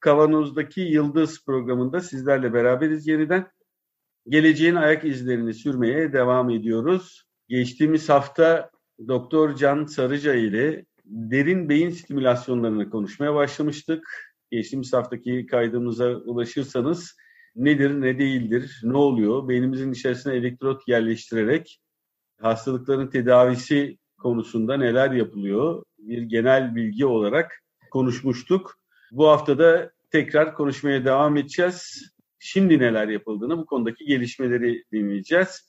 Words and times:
Kavanoz'daki 0.00 0.80
Yıldız 0.80 1.44
programında 1.44 2.00
sizlerle 2.00 2.52
beraberiz 2.52 3.06
yeniden. 3.06 3.46
Geleceğin 4.28 4.74
ayak 4.74 5.04
izlerini 5.04 5.54
sürmeye 5.54 6.12
devam 6.12 6.50
ediyoruz. 6.50 7.24
Geçtiğimiz 7.48 8.08
hafta 8.08 8.70
Doktor 9.08 9.56
Can 9.56 9.84
Sarıca 9.84 10.34
ile 10.34 10.86
derin 11.04 11.68
beyin 11.68 11.90
stimülasyonlarını 11.90 12.90
konuşmaya 12.90 13.34
başlamıştık. 13.34 14.08
Geçtiğimiz 14.50 14.92
haftaki 14.92 15.46
kaydımıza 15.46 16.10
ulaşırsanız 16.10 17.16
nedir, 17.56 18.00
ne 18.00 18.18
değildir, 18.18 18.80
ne 18.82 18.96
oluyor? 18.96 19.48
Beynimizin 19.48 19.92
içerisine 19.92 20.34
elektrot 20.34 20.88
yerleştirerek 20.88 21.80
hastalıkların 22.40 23.06
tedavisi 23.06 23.98
konusunda 24.18 24.76
neler 24.76 25.10
yapılıyor? 25.10 25.82
Bir 25.98 26.22
genel 26.22 26.74
bilgi 26.74 27.06
olarak 27.06 27.62
konuşmuştuk. 27.90 28.77
Bu 29.12 29.28
haftada 29.28 29.90
tekrar 30.10 30.54
konuşmaya 30.54 31.04
devam 31.04 31.36
edeceğiz. 31.36 32.10
Şimdi 32.38 32.78
neler 32.78 33.08
yapıldığını, 33.08 33.58
bu 33.58 33.66
konudaki 33.66 34.04
gelişmeleri 34.04 34.84
dinleyeceğiz. 34.92 35.68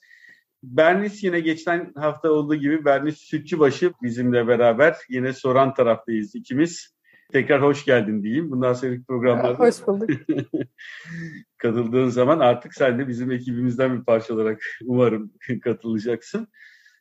Bernis 0.62 1.24
yine 1.24 1.40
geçen 1.40 1.92
hafta 1.96 2.30
olduğu 2.30 2.54
gibi 2.54 2.84
Bernis 2.84 3.18
Sütçübaşı 3.18 3.92
bizimle 4.02 4.48
beraber 4.48 4.96
yine 5.08 5.32
soran 5.32 5.74
taraftayız 5.74 6.34
ikimiz. 6.34 6.94
Tekrar 7.32 7.62
hoş 7.62 7.84
geldin 7.84 8.22
diyeyim. 8.22 8.50
Bundan 8.50 8.72
sonraki 8.72 9.04
programlarda 9.04 9.58
hoş 9.58 9.86
bulduk. 9.86 10.10
katıldığın 11.58 12.08
zaman 12.08 12.38
artık 12.40 12.74
sen 12.74 12.98
de 12.98 13.08
bizim 13.08 13.30
ekibimizden 13.30 13.98
bir 13.98 14.04
parça 14.04 14.34
olarak 14.34 14.62
umarım 14.84 15.32
katılacaksın. 15.64 16.48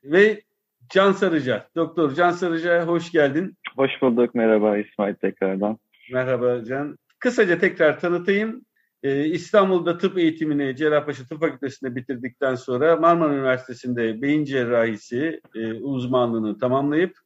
Ve 0.03 0.41
Can 0.89 1.11
Sarıca, 1.11 1.69
Doktor 1.75 2.15
Can 2.15 2.31
Sarıca 2.31 2.85
hoş 2.85 3.11
geldin. 3.11 3.57
Hoş 3.75 3.91
bulduk. 4.01 4.35
Merhaba 4.35 4.77
İsmail 4.77 5.15
tekrardan. 5.15 5.79
Merhaba 6.11 6.63
Can. 6.65 6.97
Kısaca 7.19 7.59
tekrar 7.59 7.99
tanıtayım. 7.99 8.65
Ee, 9.03 9.25
İstanbul'da 9.25 9.97
tıp 9.97 10.17
eğitimini 10.17 10.75
Cerrahpaşa 10.75 11.23
Tıp 11.23 11.39
Fakültesi'nde 11.39 11.95
bitirdikten 11.95 12.55
sonra 12.55 12.95
Marmara 12.95 13.33
Üniversitesi'nde 13.33 14.21
beyin 14.21 14.45
cerrahisi 14.45 15.41
e, 15.55 15.73
uzmanlığını 15.73 16.57
tamamlayıp 16.57 17.17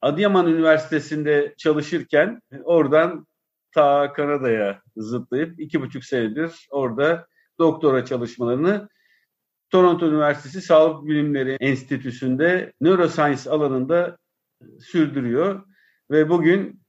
Adıyaman 0.00 0.46
Üniversitesi'nde 0.46 1.54
çalışırken 1.58 2.40
oradan 2.64 3.26
ta 3.74 4.12
Kanada'ya 4.12 4.82
zıplayıp 4.96 5.60
iki 5.60 5.80
buçuk 5.80 6.04
senedir 6.04 6.66
orada 6.70 7.26
doktora 7.58 8.04
çalışmalarını 8.04 8.88
Toronto 9.70 10.06
Üniversitesi 10.08 10.60
Sağlık 10.60 11.08
Bilimleri 11.08 11.56
Enstitüsü'nde 11.60 12.72
neuroscience 12.80 13.50
alanında 13.50 14.16
sürdürüyor. 14.80 15.64
Ve 16.10 16.28
bugün 16.28 16.81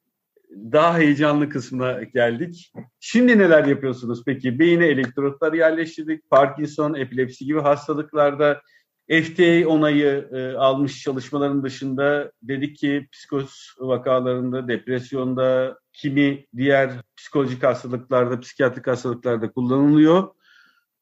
daha 0.72 0.98
heyecanlı 0.98 1.50
kısmına 1.50 2.04
geldik. 2.04 2.72
Şimdi 3.00 3.38
neler 3.40 3.66
yapıyorsunuz 3.66 4.24
peki? 4.26 4.60
Beyine 4.60 4.86
elektrotlar 4.86 5.54
yerleştirdik. 5.54 6.30
Parkinson, 6.30 6.94
epilepsi 6.94 7.46
gibi 7.46 7.60
hastalıklarda 7.60 8.62
FDA 9.10 9.68
onayı 9.68 10.30
e, 10.32 10.58
almış 10.58 11.04
çalışmaların 11.04 11.64
dışında 11.64 12.32
dedik 12.42 12.78
ki 12.78 13.08
psikoz 13.12 13.76
vakalarında, 13.80 14.68
depresyonda, 14.68 15.80
kimi 15.94 16.46
diğer 16.58 16.92
psikolojik 17.18 17.64
hastalıklarda, 17.64 18.40
psikiyatrik 18.40 18.88
hastalıklarda 18.88 19.52
kullanılıyor. 19.52 20.30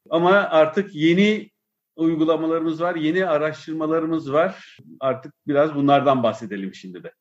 Ama 0.09 0.31
artık 0.31 0.95
yeni 0.95 1.51
uygulamalarımız 1.95 2.81
var, 2.81 2.95
yeni 2.95 3.25
araştırmalarımız 3.25 4.33
var. 4.33 4.77
Artık 4.99 5.33
biraz 5.47 5.75
bunlardan 5.75 6.23
bahsedelim 6.23 6.73
şimdi 6.75 7.03
de. 7.03 7.13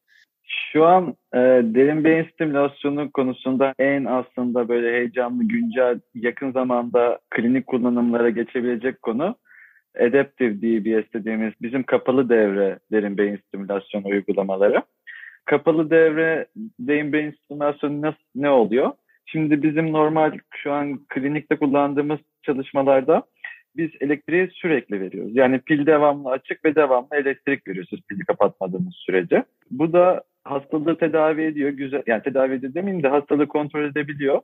Şu 0.73 0.85
an 0.85 1.15
e, 1.35 1.39
derin 1.63 2.05
beyin 2.05 2.29
stimülasyonu 2.33 3.11
konusunda 3.11 3.75
en 3.79 4.05
aslında 4.05 4.69
böyle 4.69 4.93
heyecanlı, 4.93 5.45
güncel, 5.45 6.01
yakın 6.15 6.53
zamanda 6.53 7.19
klinik 7.31 7.67
kullanımlara 7.67 8.31
geçebilecek 8.31 9.03
konu 9.03 9.37
Adaptive 9.99 10.57
DBS 10.57 11.13
dediğimiz 11.15 11.53
bizim 11.63 11.83
kapalı 11.83 12.29
devre 12.29 12.79
derin 12.93 13.19
beyin 13.19 13.37
stimülasyonu 13.37 14.07
uygulamaları. 14.07 14.83
Kapalı 15.45 15.91
devre 15.91 16.47
derin 16.79 17.13
beyin 17.13 17.31
stimülasyonu 17.45 18.03
nasıl, 18.03 18.19
ne 18.35 18.51
oluyor? 18.51 18.93
Şimdi 19.27 19.63
bizim 19.63 19.93
normal 19.93 20.39
şu 20.55 20.73
an 20.73 20.99
klinikte 21.09 21.57
kullandığımız 21.57 22.19
çalışmalarda 22.43 23.23
biz 23.77 23.91
elektriği 24.01 24.49
sürekli 24.53 25.01
veriyoruz. 25.01 25.37
Yani 25.37 25.59
pil 25.59 25.87
devamlı 25.87 26.31
açık 26.31 26.65
ve 26.65 26.75
devamlı 26.75 27.09
elektrik 27.13 27.69
veriyoruz 27.69 28.03
pili 28.09 28.25
kapatmadığımız 28.25 28.95
sürece. 28.95 29.45
Bu 29.71 29.93
da 29.93 30.23
hastalığı 30.45 30.99
tedavi 30.99 31.43
ediyor. 31.43 31.71
Güzel, 31.71 32.03
yani 32.07 32.23
tedavi 32.23 32.55
ediyor 32.55 32.75
demeyeyim 32.75 33.03
de 33.03 33.09
hastalığı 33.09 33.49
kontrol 33.49 33.85
edebiliyor. 33.85 34.41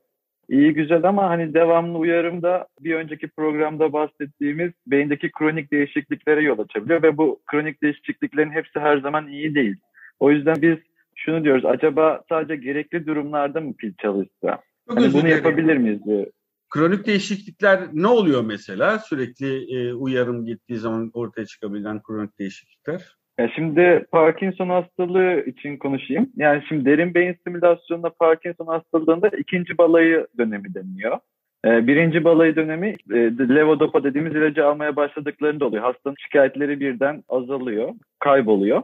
İyi 0.49 0.75
güzel 0.75 1.05
ama 1.05 1.31
hani 1.31 1.55
devamlı 1.55 1.99
uyarımda 1.99 2.67
bir 2.81 2.95
önceki 2.95 3.29
programda 3.29 3.93
bahsettiğimiz 3.93 4.73
beyindeki 4.87 5.31
kronik 5.31 5.73
değişikliklere 5.73 6.43
yol 6.43 6.59
açabiliyor 6.59 7.03
ve 7.03 7.17
bu 7.17 7.41
kronik 7.47 7.83
değişikliklerin 7.83 8.51
hepsi 8.51 8.81
her 8.81 8.99
zaman 8.99 9.29
iyi 9.29 9.55
değil. 9.55 9.77
O 10.21 10.31
yüzden 10.31 10.63
biz 10.63 10.77
şunu 11.15 11.45
diyoruz 11.45 11.65
acaba 11.65 12.25
sadece 12.29 12.57
gerekli 12.57 13.07
durumlarda 13.07 13.61
mı 13.61 13.75
pil 13.77 13.93
çalışsa? 14.03 14.63
Hani 14.89 15.13
bunu 15.13 15.29
yapabilir 15.29 15.77
miyiz 15.77 16.05
diye. 16.05 16.31
Kronik 16.71 17.07
değişiklikler 17.07 17.81
ne 17.93 18.07
oluyor 18.07 18.45
mesela? 18.45 18.99
Sürekli 18.99 19.77
e, 19.77 19.95
uyarım 19.95 20.45
gittiği 20.45 20.77
zaman 20.79 21.11
ortaya 21.15 21.47
çıkabilen 21.47 22.03
kronik 22.03 22.39
değişiklikler. 22.39 23.17
Ya 23.39 23.49
şimdi 23.55 24.07
Parkinson 24.13 24.69
hastalığı 24.69 25.45
için 25.47 25.77
konuşayım. 25.77 26.31
Yani 26.37 26.63
şimdi 26.69 26.85
derin 26.85 27.15
beyin 27.15 27.33
stimülasyonunda 27.33 28.11
Parkinson 28.11 28.67
hastalığında 28.67 29.29
ikinci 29.29 29.79
balayı 29.79 30.27
dönemi 30.39 30.75
deniliyor. 30.75 31.19
Ee, 31.67 31.87
birinci 31.87 32.25
balayı 32.25 32.57
dönemi 32.57 32.95
e, 33.13 33.17
levodopa 33.55 34.05
dediğimiz 34.05 34.35
ilacı 34.35 34.67
almaya 34.67 34.97
başladıklarında 34.97 35.65
oluyor. 35.65 35.83
Hastanın 35.83 36.17
şikayetleri 36.19 36.81
birden 36.81 37.23
azalıyor, 37.29 37.95
kayboluyor. 38.19 38.83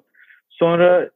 Sonra 0.49 1.11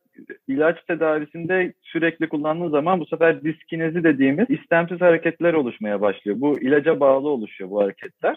ilaç 0.48 0.84
tedavisinde 0.84 1.72
sürekli 1.82 2.28
kullandığı 2.28 2.70
zaman 2.70 3.00
bu 3.00 3.06
sefer 3.06 3.42
diskinezi 3.42 4.04
dediğimiz 4.04 4.50
istemsiz 4.50 5.00
hareketler 5.00 5.54
oluşmaya 5.54 6.00
başlıyor. 6.00 6.36
Bu 6.40 6.60
ilaca 6.60 7.00
bağlı 7.00 7.28
oluşuyor 7.28 7.70
bu 7.70 7.82
hareketler. 7.82 8.36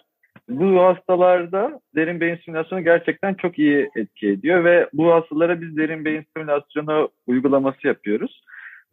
Bu 0.49 0.83
hastalarda 0.83 1.79
derin 1.95 2.19
beyin 2.19 2.35
stimülasyonu 2.35 2.83
gerçekten 2.83 3.33
çok 3.33 3.59
iyi 3.59 3.89
etki 3.95 4.27
ediyor 4.27 4.63
ve 4.63 4.89
bu 4.93 5.13
hastalara 5.13 5.61
biz 5.61 5.77
derin 5.77 6.05
beyin 6.05 6.21
stimülasyonu 6.21 7.09
uygulaması 7.27 7.87
yapıyoruz. 7.87 8.41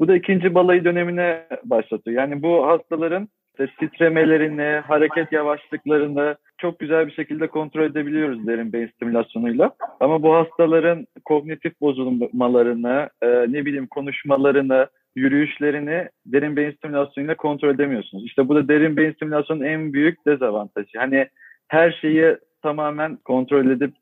Bu 0.00 0.08
da 0.08 0.16
ikinci 0.16 0.54
balayı 0.54 0.84
dönemine 0.84 1.46
başlatıyor. 1.64 2.16
Yani 2.16 2.42
bu 2.42 2.66
hastaların 2.66 3.28
işte 3.60 3.70
titremelerini, 3.80 4.80
hareket 4.86 5.32
yavaşlıklarını 5.32 6.36
çok 6.58 6.78
güzel 6.78 7.06
bir 7.06 7.12
şekilde 7.12 7.46
kontrol 7.46 7.82
edebiliyoruz 7.82 8.46
derin 8.46 8.72
beyin 8.72 8.86
stimülasyonuyla. 8.88 9.70
Ama 10.00 10.22
bu 10.22 10.34
hastaların 10.34 11.06
kognitif 11.24 11.80
bozulmalarını, 11.80 13.08
e, 13.22 13.28
ne 13.28 13.66
bileyim 13.66 13.86
konuşmalarını, 13.86 14.86
yürüyüşlerini 15.16 16.08
derin 16.26 16.56
beyin 16.56 16.72
stimülasyonuyla 16.72 17.36
kontrol 17.36 17.74
edemiyorsunuz. 17.74 18.24
İşte 18.26 18.48
bu 18.48 18.54
da 18.54 18.68
derin 18.68 18.96
beyin 18.96 19.12
stimülasyonun 19.12 19.64
en 19.64 19.92
büyük 19.92 20.26
dezavantajı. 20.26 20.98
Hani 20.98 21.28
her 21.68 21.98
şeyi 22.00 22.36
tamamen 22.62 23.16
kontrol 23.16 23.70
edip 23.70 23.94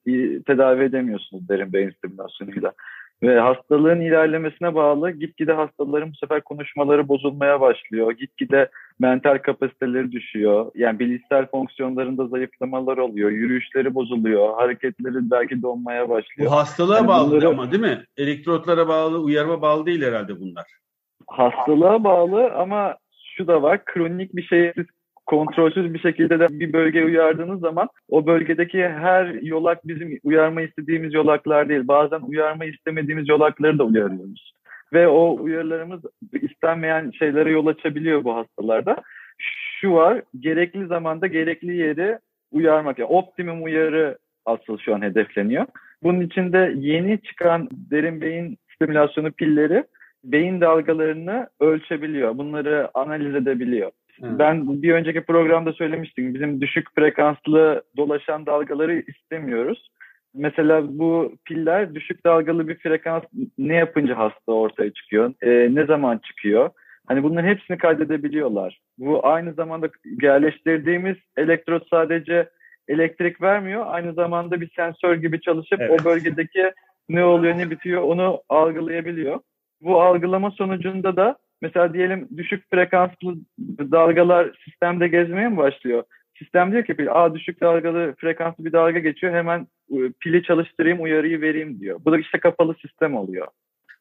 tedavi 0.46 0.84
edemiyorsunuz 0.84 1.48
derin 1.48 1.72
beyin 1.72 1.90
stimülasyonuyla. 1.90 2.72
Ve 3.22 3.40
hastalığın 3.40 4.00
ilerlemesine 4.00 4.74
bağlı 4.74 5.10
gitgide 5.10 5.52
hastaların 5.52 6.10
bu 6.10 6.16
sefer 6.16 6.40
konuşmaları 6.40 7.08
bozulmaya 7.08 7.60
başlıyor. 7.60 8.12
Gitgide 8.12 8.68
mental 8.98 9.38
kapasiteleri 9.38 10.12
düşüyor. 10.12 10.70
Yani 10.74 10.98
bilişsel 10.98 11.46
fonksiyonlarında 11.46 12.26
zayıflamalar 12.26 12.96
oluyor. 12.96 13.30
Yürüyüşleri 13.30 13.94
bozuluyor. 13.94 14.54
Hareketleri 14.54 15.30
belki 15.30 15.62
donmaya 15.62 16.08
başlıyor. 16.08 16.50
Bu 16.50 16.56
hastalığa 16.56 16.96
yani 16.96 17.08
bağlı 17.08 17.30
bunları... 17.30 17.48
ama 17.48 17.72
değil 17.72 17.82
mi? 17.82 18.04
Elektrotlara 18.16 18.88
bağlı, 18.88 19.18
uyarma 19.18 19.62
bağlı 19.62 19.86
değil 19.86 20.02
herhalde 20.02 20.40
bunlar. 20.40 20.64
Hastalığa 21.26 22.04
bağlı 22.04 22.50
ama 22.52 22.96
şu 23.36 23.46
da 23.46 23.62
var. 23.62 23.84
Kronik 23.84 24.36
bir 24.36 24.42
şey 24.42 24.72
kontrolsüz 25.26 25.94
bir 25.94 25.98
şekilde 25.98 26.40
de 26.40 26.46
bir 26.50 26.72
bölgeye 26.72 27.04
uyardığınız 27.04 27.60
zaman 27.60 27.88
o 28.08 28.26
bölgedeki 28.26 28.88
her 28.88 29.26
yolak 29.26 29.88
bizim 29.88 30.18
uyarma 30.24 30.62
istediğimiz 30.62 31.14
yolaklar 31.14 31.68
değil. 31.68 31.88
Bazen 31.88 32.20
uyarma 32.20 32.64
istemediğimiz 32.64 33.28
yolakları 33.28 33.78
da 33.78 33.84
uyarıyoruz. 33.84 34.54
Ve 34.92 35.08
o 35.08 35.36
uyarılarımız 35.40 36.00
istenmeyen 36.32 37.10
şeylere 37.10 37.50
yol 37.50 37.66
açabiliyor 37.66 38.24
bu 38.24 38.36
hastalarda. 38.36 38.96
şu 39.80 39.92
var. 39.92 40.22
Gerekli 40.40 40.86
zamanda 40.86 41.26
gerekli 41.26 41.76
yeri 41.76 42.18
uyarmak. 42.52 42.98
Yani 42.98 43.08
optimum 43.10 43.62
uyarı 43.62 44.18
asıl 44.46 44.78
şu 44.78 44.94
an 44.94 45.02
hedefleniyor. 45.02 45.66
Bunun 46.02 46.20
için 46.20 46.52
de 46.52 46.74
yeni 46.76 47.20
çıkan 47.20 47.68
derin 47.72 48.20
beyin 48.20 48.58
stimülasyonu 48.74 49.32
pilleri 49.32 49.84
beyin 50.24 50.60
dalgalarını 50.60 51.48
ölçebiliyor. 51.60 52.38
Bunları 52.38 52.90
analiz 52.94 53.34
edebiliyor. 53.34 53.90
Hı. 54.20 54.38
Ben 54.38 54.82
bir 54.82 54.92
önceki 54.92 55.20
programda 55.20 55.72
söylemiştim. 55.72 56.34
Bizim 56.34 56.60
düşük 56.60 56.94
frekanslı 56.94 57.82
dolaşan 57.96 58.46
dalgaları 58.46 59.02
istemiyoruz. 59.06 59.90
Mesela 60.34 60.98
bu 60.98 61.32
piller 61.44 61.94
düşük 61.94 62.26
dalgalı 62.26 62.68
bir 62.68 62.78
frekans 62.78 63.22
ne 63.58 63.74
yapınca 63.74 64.18
hasta 64.18 64.52
ortaya 64.52 64.92
çıkıyor? 64.92 65.34
E, 65.42 65.74
ne 65.74 65.84
zaman 65.84 66.18
çıkıyor? 66.18 66.70
Hani 67.06 67.22
bunların 67.22 67.48
hepsini 67.48 67.78
kaydedebiliyorlar. 67.78 68.80
Bu 68.98 69.26
aynı 69.26 69.52
zamanda 69.52 69.88
yerleştirdiğimiz 70.22 71.16
elektrot 71.36 71.88
sadece 71.88 72.48
elektrik 72.88 73.42
vermiyor. 73.42 73.84
Aynı 73.86 74.12
zamanda 74.12 74.60
bir 74.60 74.70
sensör 74.76 75.14
gibi 75.14 75.40
çalışıp 75.40 75.80
evet. 75.80 76.00
o 76.00 76.04
bölgedeki 76.04 76.72
ne 77.08 77.24
oluyor 77.24 77.58
ne 77.58 77.70
bitiyor 77.70 78.02
onu 78.02 78.42
algılayabiliyor. 78.48 79.40
Bu 79.80 80.02
algılama 80.02 80.50
sonucunda 80.50 81.16
da 81.16 81.36
mesela 81.62 81.94
diyelim 81.94 82.28
düşük 82.36 82.70
frekanslı 82.70 83.36
dalgalar 83.78 84.58
sistemde 84.64 85.08
gezmeye 85.08 85.48
mi 85.48 85.56
başlıyor? 85.56 86.04
Sistem 86.38 86.72
diyor 86.72 86.84
ki 86.84 87.10
Aa, 87.10 87.34
düşük 87.34 87.60
dalgalı 87.60 88.14
frekanslı 88.18 88.64
bir 88.64 88.72
dalga 88.72 88.98
geçiyor 88.98 89.34
hemen 89.34 89.66
ıı, 89.92 90.12
pili 90.20 90.42
çalıştırayım 90.42 91.02
uyarıyı 91.02 91.40
vereyim 91.40 91.80
diyor. 91.80 92.00
Bu 92.04 92.12
da 92.12 92.18
işte 92.18 92.40
kapalı 92.40 92.74
sistem 92.74 93.16
oluyor. 93.16 93.46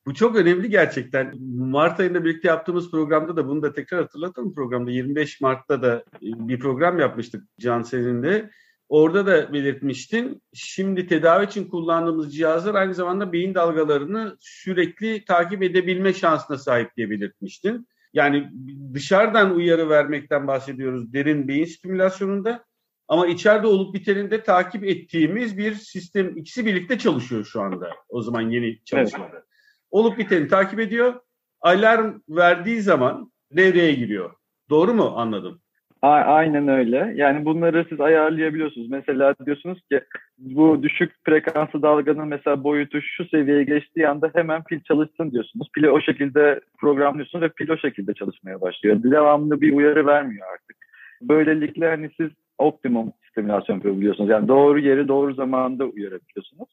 Bu 0.05 0.13
çok 0.13 0.35
önemli 0.35 0.69
gerçekten. 0.69 1.33
Mart 1.57 1.99
ayında 1.99 2.25
birlikte 2.25 2.47
yaptığımız 2.47 2.91
programda 2.91 3.35
da 3.35 3.47
bunu 3.47 3.61
da 3.61 3.73
tekrar 3.73 4.01
hatırlatalım 4.01 4.53
programda. 4.53 4.91
25 4.91 5.41
Mart'ta 5.41 5.81
da 5.81 5.93
ıı, 6.23 6.47
bir 6.47 6.59
program 6.59 6.99
yapmıştık 6.99 7.43
Can 7.59 7.81
seninle. 7.81 8.49
Orada 8.93 9.25
da 9.25 9.53
belirtmiştin. 9.53 10.41
Şimdi 10.53 11.07
tedavi 11.07 11.45
için 11.45 11.69
kullandığımız 11.69 12.35
cihazlar 12.35 12.75
aynı 12.75 12.93
zamanda 12.93 13.33
beyin 13.33 13.55
dalgalarını 13.55 14.37
sürekli 14.39 15.25
takip 15.25 15.63
edebilme 15.63 16.13
şansına 16.13 16.57
sahip 16.57 16.97
diye 16.97 17.09
belirtmiştin. 17.09 17.87
Yani 18.13 18.49
dışarıdan 18.93 19.55
uyarı 19.55 19.89
vermekten 19.89 20.47
bahsediyoruz 20.47 21.13
derin 21.13 21.47
beyin 21.47 21.65
stimülasyonunda. 21.65 22.65
Ama 23.07 23.27
içeride 23.27 23.67
olup 23.67 23.93
biteninde 23.95 24.43
takip 24.43 24.83
ettiğimiz 24.83 25.57
bir 25.57 25.75
sistem 25.75 26.37
ikisi 26.37 26.65
birlikte 26.65 26.97
çalışıyor 26.97 27.45
şu 27.45 27.61
anda. 27.61 27.89
O 28.09 28.21
zaman 28.21 28.41
yeni 28.41 28.83
çalışmada. 28.85 29.29
Evet. 29.33 29.43
Olup 29.91 30.17
biteni 30.17 30.47
takip 30.47 30.79
ediyor. 30.79 31.13
Alarm 31.61 32.19
verdiği 32.29 32.81
zaman 32.81 33.31
devreye 33.51 33.93
giriyor. 33.93 34.33
Doğru 34.69 34.93
mu 34.93 35.13
anladım? 35.15 35.62
Aynen 36.03 36.67
öyle. 36.67 37.13
Yani 37.15 37.45
bunları 37.45 37.85
siz 37.89 38.01
ayarlayabiliyorsunuz. 38.01 38.89
Mesela 38.89 39.35
diyorsunuz 39.45 39.81
ki 39.91 40.01
bu 40.37 40.83
düşük 40.83 41.11
frekanslı 41.25 41.81
dalganın 41.81 42.27
mesela 42.27 42.63
boyutu 42.63 43.01
şu 43.01 43.25
seviyeye 43.25 43.63
geçtiği 43.63 44.07
anda 44.07 44.31
hemen 44.35 44.63
pil 44.63 44.79
çalışsın 44.83 45.31
diyorsunuz. 45.31 45.67
Pili 45.75 45.89
o 45.89 46.01
şekilde 46.01 46.59
programlıyorsunuz 46.79 47.43
ve 47.43 47.49
pil 47.49 47.69
o 47.69 47.77
şekilde 47.77 48.13
çalışmaya 48.13 48.61
başlıyor. 48.61 49.03
Devamlı 49.03 49.61
bir 49.61 49.73
uyarı 49.73 50.05
vermiyor 50.05 50.47
artık. 50.53 50.77
Böylelikle 51.21 51.89
hani 51.89 52.09
siz 52.17 52.29
optimum 52.57 53.13
stimülasyon 53.31 53.75
yapabiliyorsunuz. 53.75 54.29
Yani 54.29 54.47
doğru 54.47 54.79
yeri 54.79 55.07
doğru 55.07 55.33
zamanda 55.33 55.85
uyarabiliyorsunuz. 55.85 56.69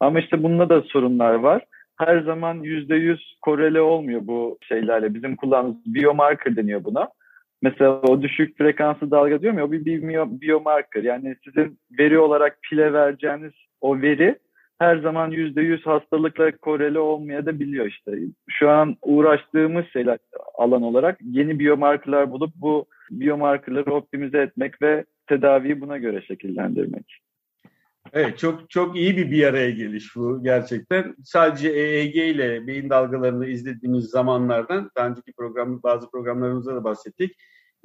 Ama 0.00 0.20
işte 0.20 0.42
bunda 0.42 0.68
da 0.68 0.82
sorunlar 0.82 1.34
var. 1.34 1.62
Her 1.98 2.20
zaman 2.20 2.64
%100 2.64 3.18
korele 3.42 3.80
olmuyor 3.80 4.20
bu 4.24 4.58
şeylerle. 4.62 5.14
Bizim 5.14 5.36
kullandığımız 5.36 5.94
biomarker 5.94 6.56
deniyor 6.56 6.84
buna 6.84 7.08
Mesela 7.64 8.00
o 8.00 8.22
düşük 8.22 8.58
frekanslı 8.58 9.10
dalga 9.10 9.42
diyorum 9.42 9.58
ya 9.58 9.64
o 9.64 9.72
bir 9.72 9.86
biomarker. 10.40 11.02
Yani 11.02 11.36
sizin 11.44 11.78
veri 11.98 12.18
olarak 12.18 12.58
pile 12.62 12.92
vereceğiniz 12.92 13.52
o 13.80 14.02
veri 14.02 14.38
her 14.78 14.96
zaman 14.96 15.30
yüzde 15.30 15.62
yüz 15.62 15.86
hastalıkla 15.86 16.56
koreli 16.56 16.98
olmaya 16.98 17.46
da 17.46 17.60
biliyor 17.60 17.86
işte. 17.86 18.12
Şu 18.50 18.70
an 18.70 18.96
uğraştığımız 19.02 19.84
şeyler 19.92 20.18
alan 20.54 20.82
olarak 20.82 21.18
yeni 21.22 21.58
biomarkerlar 21.58 22.30
bulup 22.30 22.54
bu 22.54 22.86
biomarkerları 23.10 23.94
optimize 23.94 24.38
etmek 24.38 24.82
ve 24.82 25.04
tedaviyi 25.26 25.80
buna 25.80 25.98
göre 25.98 26.22
şekillendirmek. 26.22 27.20
Evet 28.12 28.38
çok 28.38 28.70
çok 28.70 28.96
iyi 28.96 29.16
bir 29.16 29.30
bir 29.30 29.46
araya 29.46 29.70
geliş 29.70 30.16
bu 30.16 30.42
gerçekten. 30.42 31.14
Sadece 31.24 31.68
EEG 31.68 32.16
ile 32.16 32.66
beyin 32.66 32.90
dalgalarını 32.90 33.46
izlediğimiz 33.46 34.04
zamanlardan 34.04 34.90
daha 34.96 35.08
önceki 35.08 35.32
program 35.32 35.82
bazı 35.82 36.10
programlarımızda 36.10 36.74
da 36.74 36.84
bahsettik 36.84 37.36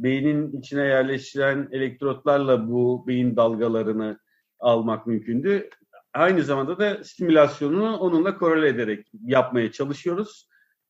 beynin 0.03 0.59
içine 0.59 0.85
yerleştiren 0.85 1.69
elektrotlarla 1.71 2.69
bu 2.69 3.07
beyin 3.07 3.35
dalgalarını 3.35 4.19
almak 4.59 5.07
mümkündü. 5.07 5.69
Aynı 6.13 6.43
zamanda 6.43 6.79
da 6.79 7.03
stimülasyonunu 7.03 7.97
onunla 7.97 8.37
korele 8.37 8.67
ederek 8.67 9.07
yapmaya 9.23 9.71
çalışıyoruz. 9.71 10.49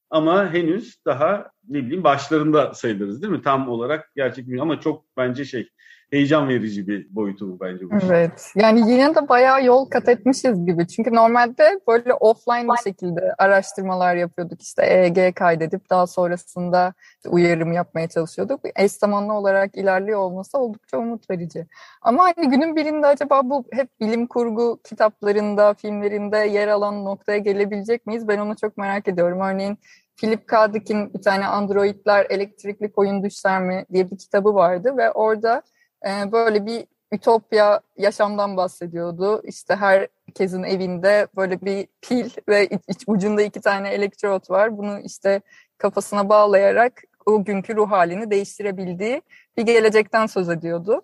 Ama 0.09 0.53
henüz 0.53 1.06
daha 1.06 1.51
ne 1.69 1.80
bileyim 1.80 2.04
başlarında 2.04 2.74
sayılırız 2.74 3.21
değil 3.21 3.33
mi? 3.33 3.42
Tam 3.42 3.69
olarak 3.69 4.12
gerçek 4.16 4.62
ama 4.62 4.80
çok 4.80 5.04
bence 5.18 5.45
şey 5.45 5.69
heyecan 6.12 6.50
verici 6.50 6.88
bir 6.88 7.16
boyutu 7.16 7.51
bu 7.51 7.60
bence. 7.60 7.89
Bu 7.89 7.95
evet. 8.06 8.51
Yani 8.56 8.92
yine 8.92 9.16
de 9.16 9.30
bayağı 9.30 9.66
yol 9.66 9.86
kat 9.89 10.10
etmişiz 10.10 10.66
gibi. 10.66 10.88
Çünkü 10.88 11.13
normalde 11.13 11.80
böyle 11.88 12.13
offline 12.13 12.68
bir 12.68 12.83
şekilde 12.83 13.33
araştırmalar 13.38 14.16
yapıyorduk. 14.16 14.62
İşte 14.62 14.86
EEG 14.86 15.36
kaydedip 15.36 15.89
daha 15.89 16.07
sonrasında 16.07 16.94
uyarım 17.27 17.74
yapmaya 17.74 18.07
çalışıyorduk. 18.07 18.60
Eş 18.75 18.92
zamanlı 18.92 19.33
olarak 19.33 19.77
ilerliyor 19.77 20.19
olması 20.19 20.57
oldukça 20.57 20.98
umut 20.98 21.30
verici. 21.30 21.68
Ama 22.01 22.24
hani 22.24 22.50
günün 22.50 22.75
birinde 22.75 23.07
acaba 23.07 23.42
bu 23.44 23.66
hep 23.71 24.00
bilim 24.00 24.27
kurgu 24.27 24.80
kitaplarında, 24.89 25.74
filmlerinde 25.74 26.38
yer 26.38 26.68
alan 26.68 27.06
noktaya 27.06 27.38
gelebilecek 27.38 28.07
miyiz? 28.07 28.27
Ben 28.27 28.38
onu 28.38 28.56
çok 28.56 28.77
merak 28.77 29.07
ediyorum. 29.07 29.39
Örneğin 29.42 29.77
Philip 30.19 30.48
K. 30.48 30.74
Dick'in 30.74 31.13
bir 31.13 31.21
tane 31.21 31.48
Androidler 31.48 32.25
Elektrikli 32.30 32.92
Koyun 32.92 33.24
Düşler 33.24 33.62
mi 33.62 33.86
diye 33.94 34.12
bir 34.12 34.18
kitabı 34.18 34.54
vardı 34.54 34.98
ve 34.98 35.12
orada 35.12 35.62
e, 36.06 36.31
böyle 36.31 36.66
bir 36.66 36.86
ütopya 37.12 37.81
yaşamdan 37.97 38.57
bahsediyordu. 38.57 39.42
İşte 39.44 39.76
herkesin 39.76 40.64
evinde 40.64 41.28
böyle 41.35 41.61
bir 41.61 41.88
pil 42.02 42.30
ve 42.49 42.68
iç, 42.88 43.04
ucunda 43.07 43.42
iki 43.42 43.61
tane 43.61 43.90
elektrot 43.90 44.49
var. 44.49 44.78
Bunu 44.78 44.99
işte 44.99 45.42
kafasına 45.78 46.30
bağlayarak 46.30 47.02
o 47.26 47.44
günkü 47.44 47.76
ruh 47.76 47.92
halini 47.92 48.31
değiştirebildiği 48.31 49.21
bir 49.57 49.64
gelecekten 49.64 50.26
söz 50.26 50.49
ediyordu. 50.49 51.02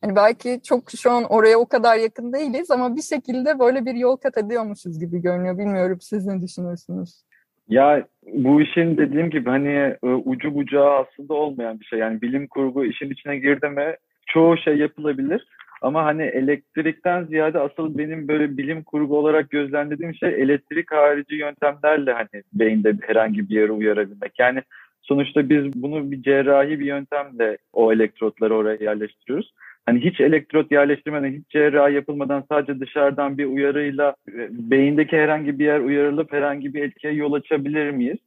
Hani 0.00 0.16
belki 0.16 0.60
çok 0.64 0.90
şu 0.90 1.10
an 1.10 1.24
oraya 1.24 1.58
o 1.58 1.66
kadar 1.66 1.96
yakın 1.96 2.32
değiliz 2.32 2.70
ama 2.70 2.96
bir 2.96 3.02
şekilde 3.02 3.58
böyle 3.58 3.86
bir 3.86 3.94
yol 3.94 4.16
kat 4.16 4.38
ediyormuşuz 4.38 4.98
gibi 4.98 5.22
görünüyor. 5.22 5.58
Bilmiyorum 5.58 5.98
siz 6.00 6.26
ne 6.26 6.42
düşünüyorsunuz? 6.42 7.24
Ya 7.68 8.06
bu 8.34 8.62
işin 8.62 8.96
dediğim 8.96 9.30
gibi 9.30 9.50
hani 9.50 9.96
e, 10.02 10.06
ucu 10.06 10.54
bucağı 10.54 10.90
aslında 10.90 11.34
olmayan 11.34 11.80
bir 11.80 11.84
şey. 11.84 11.98
Yani 11.98 12.22
bilim 12.22 12.46
kurgu 12.46 12.84
işin 12.84 13.10
içine 13.10 13.38
girdi 13.38 13.68
mi 13.68 13.96
çoğu 14.26 14.58
şey 14.58 14.76
yapılabilir. 14.76 15.46
Ama 15.82 16.04
hani 16.04 16.22
elektrikten 16.22 17.24
ziyade 17.24 17.58
asıl 17.58 17.98
benim 17.98 18.28
böyle 18.28 18.56
bilim 18.56 18.82
kurgu 18.82 19.18
olarak 19.18 19.50
gözlemlediğim 19.50 20.14
şey 20.14 20.28
elektrik 20.28 20.92
harici 20.92 21.34
yöntemlerle 21.34 22.12
hani 22.12 22.42
beyinde 22.52 22.94
herhangi 23.00 23.48
bir 23.48 23.54
yere 23.54 23.72
uyarabilmek. 23.72 24.32
Yani 24.38 24.62
sonuçta 25.02 25.48
biz 25.48 25.82
bunu 25.82 26.10
bir 26.10 26.22
cerrahi 26.22 26.80
bir 26.80 26.86
yöntemle 26.86 27.58
o 27.72 27.92
elektrotları 27.92 28.54
oraya 28.54 28.84
yerleştiriyoruz. 28.84 29.52
Hani 29.88 30.00
hiç 30.00 30.20
elektrot 30.20 30.72
yerleştirmeden, 30.72 31.32
hiç 31.32 31.48
cerrahi 31.48 31.94
yapılmadan 31.94 32.44
sadece 32.48 32.80
dışarıdan 32.80 33.38
bir 33.38 33.44
uyarıyla 33.44 34.14
e, 34.28 34.48
beyindeki 34.50 35.16
herhangi 35.16 35.58
bir 35.58 35.64
yer 35.64 35.80
uyarılıp 35.80 36.32
herhangi 36.32 36.74
bir 36.74 36.82
etkiye 36.82 37.12
yol 37.12 37.32
açabilir 37.32 37.90
miyiz? 37.90 38.18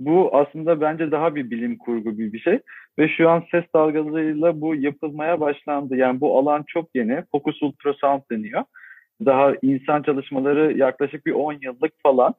Bu 0.00 0.36
aslında 0.36 0.80
bence 0.80 1.10
daha 1.10 1.34
bir 1.34 1.50
bilim 1.50 1.78
kurgu 1.78 2.12
gibi 2.12 2.32
bir 2.32 2.38
şey. 2.38 2.58
Ve 2.98 3.08
şu 3.08 3.30
an 3.30 3.44
ses 3.50 3.64
dalgalarıyla 3.74 4.60
bu 4.60 4.74
yapılmaya 4.74 5.40
başlandı. 5.40 5.96
Yani 5.96 6.20
bu 6.20 6.38
alan 6.38 6.64
çok 6.66 6.88
yeni. 6.94 7.24
Focus 7.32 7.62
Ultrasound 7.62 8.20
deniyor. 8.30 8.64
Daha 9.24 9.52
insan 9.62 10.02
çalışmaları 10.02 10.78
yaklaşık 10.78 11.26
bir 11.26 11.32
10 11.32 11.52
yıllık 11.52 11.92
falan. 12.02 12.34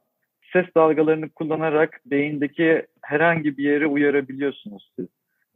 Ses 0.53 0.65
dalgalarını 0.75 1.29
kullanarak 1.29 2.01
beyindeki 2.05 2.86
herhangi 3.01 3.57
bir 3.57 3.63
yeri 3.63 3.88
uyarabiliyorsunuz 3.88 4.91
siz. 4.96 5.07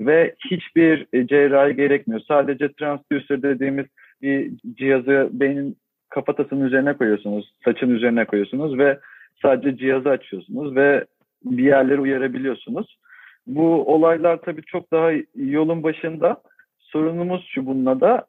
Ve 0.06 0.36
hiçbir 0.52 1.06
e, 1.14 1.28
cerrahi 1.28 1.76
gerekmiyor. 1.76 2.22
Sadece 2.28 2.74
transducer 2.74 3.42
dediğimiz 3.44 3.86
bir 4.22 4.52
cihazı 4.78 5.30
beynin 5.32 5.78
kafatasının 6.10 6.66
üzerine 6.66 6.94
koyuyorsunuz, 6.94 7.54
saçın 7.66 7.90
üzerine 7.90 8.26
koyuyorsunuz 8.26 8.78
ve 8.78 9.00
sadece 9.42 9.78
cihazı 9.78 10.10
açıyorsunuz 10.10 10.76
ve 10.76 11.06
bir 11.46 11.64
yerleri 11.64 12.00
uyarabiliyorsunuz. 12.00 12.98
Bu 13.48 13.94
olaylar 13.94 14.42
tabii 14.42 14.62
çok 14.62 14.92
daha 14.92 15.12
yolun 15.36 15.84
başında. 15.84 16.42
Sorunumuz 16.80 17.48
şu 17.54 17.66
bununla 17.66 18.02
da 18.02 18.26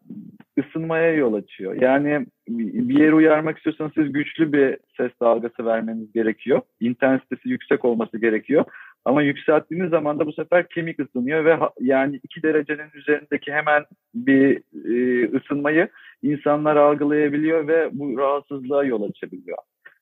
ısınmaya 0.58 1.14
yol 1.14 1.34
açıyor. 1.34 1.74
Yani 1.80 2.26
bir 2.48 2.98
yeri 2.98 3.14
uyarmak 3.14 3.56
istiyorsanız 3.56 3.92
siz 3.94 4.12
güçlü 4.12 4.52
bir 4.52 4.76
ses 4.96 5.10
dalgası 5.20 5.66
vermeniz 5.66 6.12
gerekiyor. 6.12 6.60
İntensitesi 6.80 7.48
yüksek 7.48 7.84
olması 7.84 8.18
gerekiyor. 8.18 8.64
Ama 9.04 9.22
yükselttiğiniz 9.22 9.90
zaman 9.90 10.18
da 10.18 10.26
bu 10.26 10.32
sefer 10.32 10.68
kemik 10.68 11.00
ısınıyor 11.00 11.44
ve 11.44 11.58
yani 11.80 12.20
2 12.22 12.42
derecenin 12.42 12.90
üzerindeki 12.94 13.52
hemen 13.52 13.84
bir 14.14 14.62
e, 14.84 15.36
ısınmayı 15.36 15.88
insanlar 16.22 16.76
algılayabiliyor 16.76 17.68
ve 17.68 17.88
bu 17.92 18.18
rahatsızlığa 18.18 18.84
yol 18.84 19.02
açabiliyor. 19.02 19.58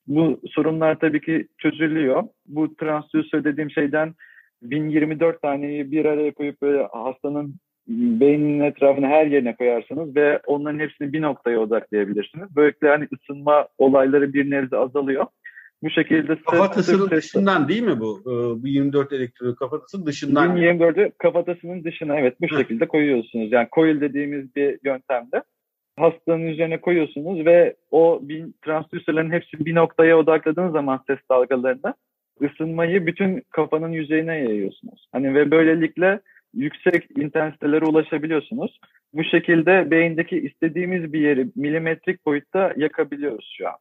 Bu 0.07 0.41
sorunlar 0.51 0.99
tabii 0.99 1.21
ki 1.21 1.49
çözülüyor. 1.59 2.23
Bu 2.47 2.77
transdüser 2.77 3.45
dediğim 3.45 3.71
şeyden 3.71 4.15
1024 4.63 5.43
taneyi 5.43 5.93
bir 5.93 6.05
araya 6.05 6.35
koyup 6.35 6.63
böyle 6.63 6.87
hastanın 6.93 7.55
beyninin 7.89 8.61
etrafına 8.61 9.09
her 9.09 9.27
yerine 9.27 9.57
koyarsanız 9.57 10.17
ve 10.17 10.41
onların 10.47 10.79
hepsini 10.79 11.13
bir 11.13 11.23
noktaya 11.23 11.61
odaklayabilirsiniz. 11.61 12.57
Böylelikle 12.57 12.89
hani 12.89 13.09
ısınma 13.15 13.69
olayları 13.79 14.33
bir 14.33 14.51
nebze 14.51 14.77
azalıyor. 14.77 15.27
Bu 15.83 15.91
şekilde 15.91 16.43
kafatasının 16.43 17.11
dışından 17.11 17.69
değil 17.69 17.83
mi 17.83 18.01
bu? 18.01 18.21
Ee, 18.21 18.63
bu 18.63 18.69
24 18.69 19.13
elektronu 19.13 19.55
kafatasının 19.55 20.07
dışından. 20.07 20.57
24'ü 20.57 21.13
kafatasının 21.19 21.85
dışına 21.85 22.21
evet 22.21 22.41
bu 22.41 22.49
şekilde 22.49 22.89
koyuyorsunuz. 22.89 23.53
Yani 23.53 23.69
coil 23.73 24.01
dediğimiz 24.01 24.57
bir 24.57 24.79
yöntemde 24.85 25.43
hastanın 25.97 26.47
üzerine 26.47 26.81
koyuyorsunuz 26.81 27.47
ve 27.47 27.77
o 27.91 28.21
bin, 28.23 28.55
transdüserlerin 28.65 29.31
hepsi 29.31 29.65
bir 29.65 29.75
noktaya 29.75 30.19
odakladığınız 30.19 30.73
zaman 30.73 31.01
ses 31.07 31.19
dalgalarında 31.31 31.95
ısınmayı 32.43 33.07
bütün 33.07 33.43
kafanın 33.51 33.93
yüzeyine 33.93 34.39
yayıyorsunuz. 34.39 35.09
Hani 35.13 35.35
ve 35.35 35.51
böylelikle 35.51 36.21
yüksek 36.55 37.19
intensitelere 37.19 37.85
ulaşabiliyorsunuz. 37.85 38.81
Bu 39.13 39.25
şekilde 39.25 39.91
beyindeki 39.91 40.39
istediğimiz 40.39 41.13
bir 41.13 41.21
yeri 41.21 41.49
milimetrik 41.57 42.27
boyutta 42.27 42.73
yakabiliyoruz 42.77 43.55
şu 43.59 43.69
an. 43.69 43.75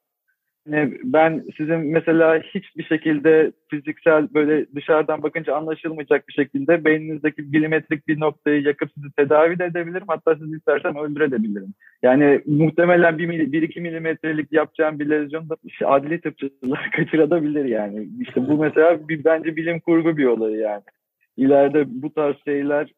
Yani 0.67 0.97
ben 1.03 1.43
sizin 1.57 1.79
mesela 1.79 2.39
hiçbir 2.39 2.83
şekilde 2.83 3.51
fiziksel 3.69 4.33
böyle 4.33 4.65
dışarıdan 4.75 5.23
bakınca 5.23 5.55
anlaşılmayacak 5.55 6.27
bir 6.27 6.33
şekilde 6.33 6.85
beyninizdeki 6.85 7.41
milimetrik 7.41 8.07
bir 8.07 8.19
noktayı 8.19 8.61
yakıp 8.61 8.91
sizi 8.93 9.07
tedavi 9.17 9.59
de 9.59 9.65
edebilirim. 9.65 10.07
Hatta 10.07 10.35
sizi 10.35 10.55
istersen 10.55 10.95
öldürebilirim. 10.95 11.73
Yani 12.03 12.41
muhtemelen 12.45 13.13
1-2 13.13 13.79
milimetrelik 13.79 14.51
yapacağım 14.53 14.99
bir 14.99 15.09
lezyon 15.09 15.49
da 15.49 15.55
işte 15.63 15.87
adli 15.87 16.21
tıpçılar 16.21 16.91
kaçırabilir 16.95 17.65
yani. 17.65 18.09
İşte 18.19 18.47
bu 18.47 18.57
mesela 18.57 19.09
bir, 19.09 19.23
bence 19.23 19.55
bilim 19.55 19.79
kurgu 19.79 20.17
bir 20.17 20.25
olay 20.25 20.53
yani. 20.53 20.83
İleride 21.37 21.83
bu 21.87 22.13
tarz 22.13 22.35
şeyler 22.45 22.93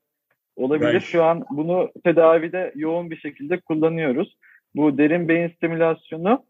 olabilir. 0.56 0.94
Ben... 0.94 1.00
Şu 1.00 1.24
an 1.24 1.44
bunu 1.52 1.92
tedavide 2.04 2.72
yoğun 2.76 3.12
bir 3.12 3.18
şekilde 3.18 3.60
kullanıyoruz. 3.60 4.38
Bu 4.76 4.98
derin 4.98 5.28
beyin 5.28 5.50
stimülasyonu 5.50 6.44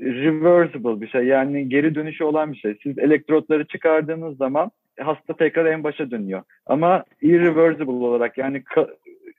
reversible 0.00 1.00
bir 1.00 1.08
şey. 1.08 1.22
Yani 1.22 1.68
geri 1.68 1.94
dönüşü 1.94 2.24
olan 2.24 2.52
bir 2.52 2.58
şey. 2.58 2.78
Siz 2.82 2.98
elektrotları 2.98 3.66
çıkardığınız 3.66 4.36
zaman 4.36 4.70
hasta 5.00 5.36
tekrar 5.36 5.66
en 5.66 5.84
başa 5.84 6.10
dönüyor. 6.10 6.42
Ama 6.66 7.04
irreversible 7.22 7.90
olarak 7.90 8.38
yani 8.38 8.56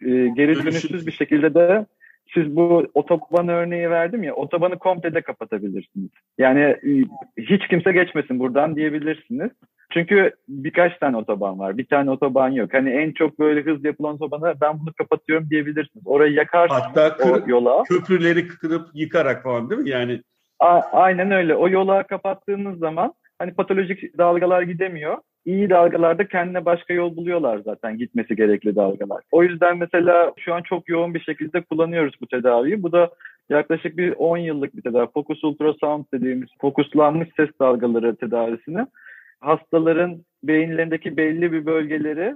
e, 0.01 0.10
geri 0.28 0.56
dönüşsüz 0.56 1.08
bir 1.08 1.12
şekilde 1.12 1.54
de 1.54 1.86
siz 2.34 2.56
bu 2.56 2.88
otoban 2.94 3.48
örneği 3.48 3.89
verdim 3.89 4.24
ya 4.24 4.34
otobanı 4.34 4.78
komple 4.80 5.13
de 5.13 5.22
kapatabilirsiniz. 5.22 6.10
Yani 6.38 6.60
e, 6.60 6.92
hiç 7.38 7.68
kimse 7.68 7.92
geçmesin 7.92 8.39
buradan 8.39 8.75
diyebilirsiniz. 8.75 9.51
Çünkü 9.94 10.32
birkaç 10.48 10.98
tane 10.98 11.18
otoban 11.18 11.60
var. 11.60 11.78
Bir 11.78 11.86
tane 11.86 12.12
otoban 12.12 12.50
yok. 12.50 12.74
Hani 12.74 12.89
en 12.89 13.12
çok 13.12 13.39
böyle 13.39 13.62
hız 13.62 13.86
yapılan 13.86 14.16
otobanı 14.16 14.54
ben 14.62 14.80
bunu 14.80 14.94
kapatıyorum 14.94 15.50
diyebilirsiniz. 15.50 16.08
Orayı 16.08 16.34
yakarsınız 16.34 16.82
Hatta 16.82 17.18
kır, 17.18 17.30
o 17.30 17.50
yola. 17.50 17.84
köprüleri 17.84 18.48
kırıp 18.48 18.89
yıkarak 18.94 19.44
falan 19.44 19.70
değil 19.70 19.82
mi? 19.82 19.89
Yani 19.89 20.22
A- 20.60 20.89
aynen 20.92 21.32
öyle. 21.32 21.56
O 21.56 21.70
yola 21.70 22.04
kapattığınız 22.04 22.80
zaman 22.80 23.13
hani 23.39 23.54
patolojik 23.54 24.18
dalgalar 24.18 24.62
gidemiyor. 24.62 25.18
İyi 25.46 25.70
dalgalarda 25.70 26.28
kendine 26.28 26.66
başka 26.66 26.94
yol 26.94 27.16
buluyorlar 27.16 27.58
zaten 27.58 27.98
gitmesi 27.98 28.36
gerekli 28.36 28.75
dalgalar. 28.75 29.24
O 29.32 29.44
yüzden 29.44 29.78
mesela 29.78 30.34
şu 30.38 30.54
an 30.54 30.62
çok 30.62 30.89
yoğun 30.89 31.13
bir 31.13 31.20
şekilde 31.20 31.62
kullanıyoruz 31.62 32.13
bu 32.22 32.28
tedaviyi. 32.28 32.84
Bu 32.84 32.92
da 32.92 33.10
yaklaşık 33.50 33.98
bir 33.98 34.13
10 34.18 34.38
yıllık 34.38 34.75
bir 34.75 34.82
tedavi. 34.82 35.08
Focus 35.13 35.44
ultrasound 35.44 36.06
dediğimiz 36.13 36.50
fokuslanmış 36.62 37.30
ses 37.38 37.50
dalgaları 37.60 38.16
tedavisini 38.16 38.86
hastaların 39.39 40.25
beyinlerindeki 40.44 41.18
belli 41.18 41.51
bir 41.51 41.66
bölgeleri 41.66 42.36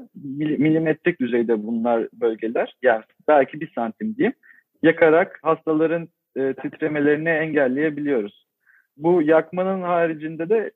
milimetrik 0.57 1.19
düzeyde 1.19 1.63
bunlar 1.63 2.07
bölgeler 2.13 2.75
yani 2.81 3.03
belki 3.27 3.61
bir 3.61 3.71
santim 3.75 4.15
diyeyim 4.15 4.33
yakarak 4.83 5.39
hastaların 5.43 6.07
e, 6.35 6.53
titremelerini 6.53 7.29
engelleyebiliyoruz. 7.29 8.47
Bu 8.97 9.21
yakmanın 9.21 9.81
haricinde 9.81 10.49
de 10.49 10.71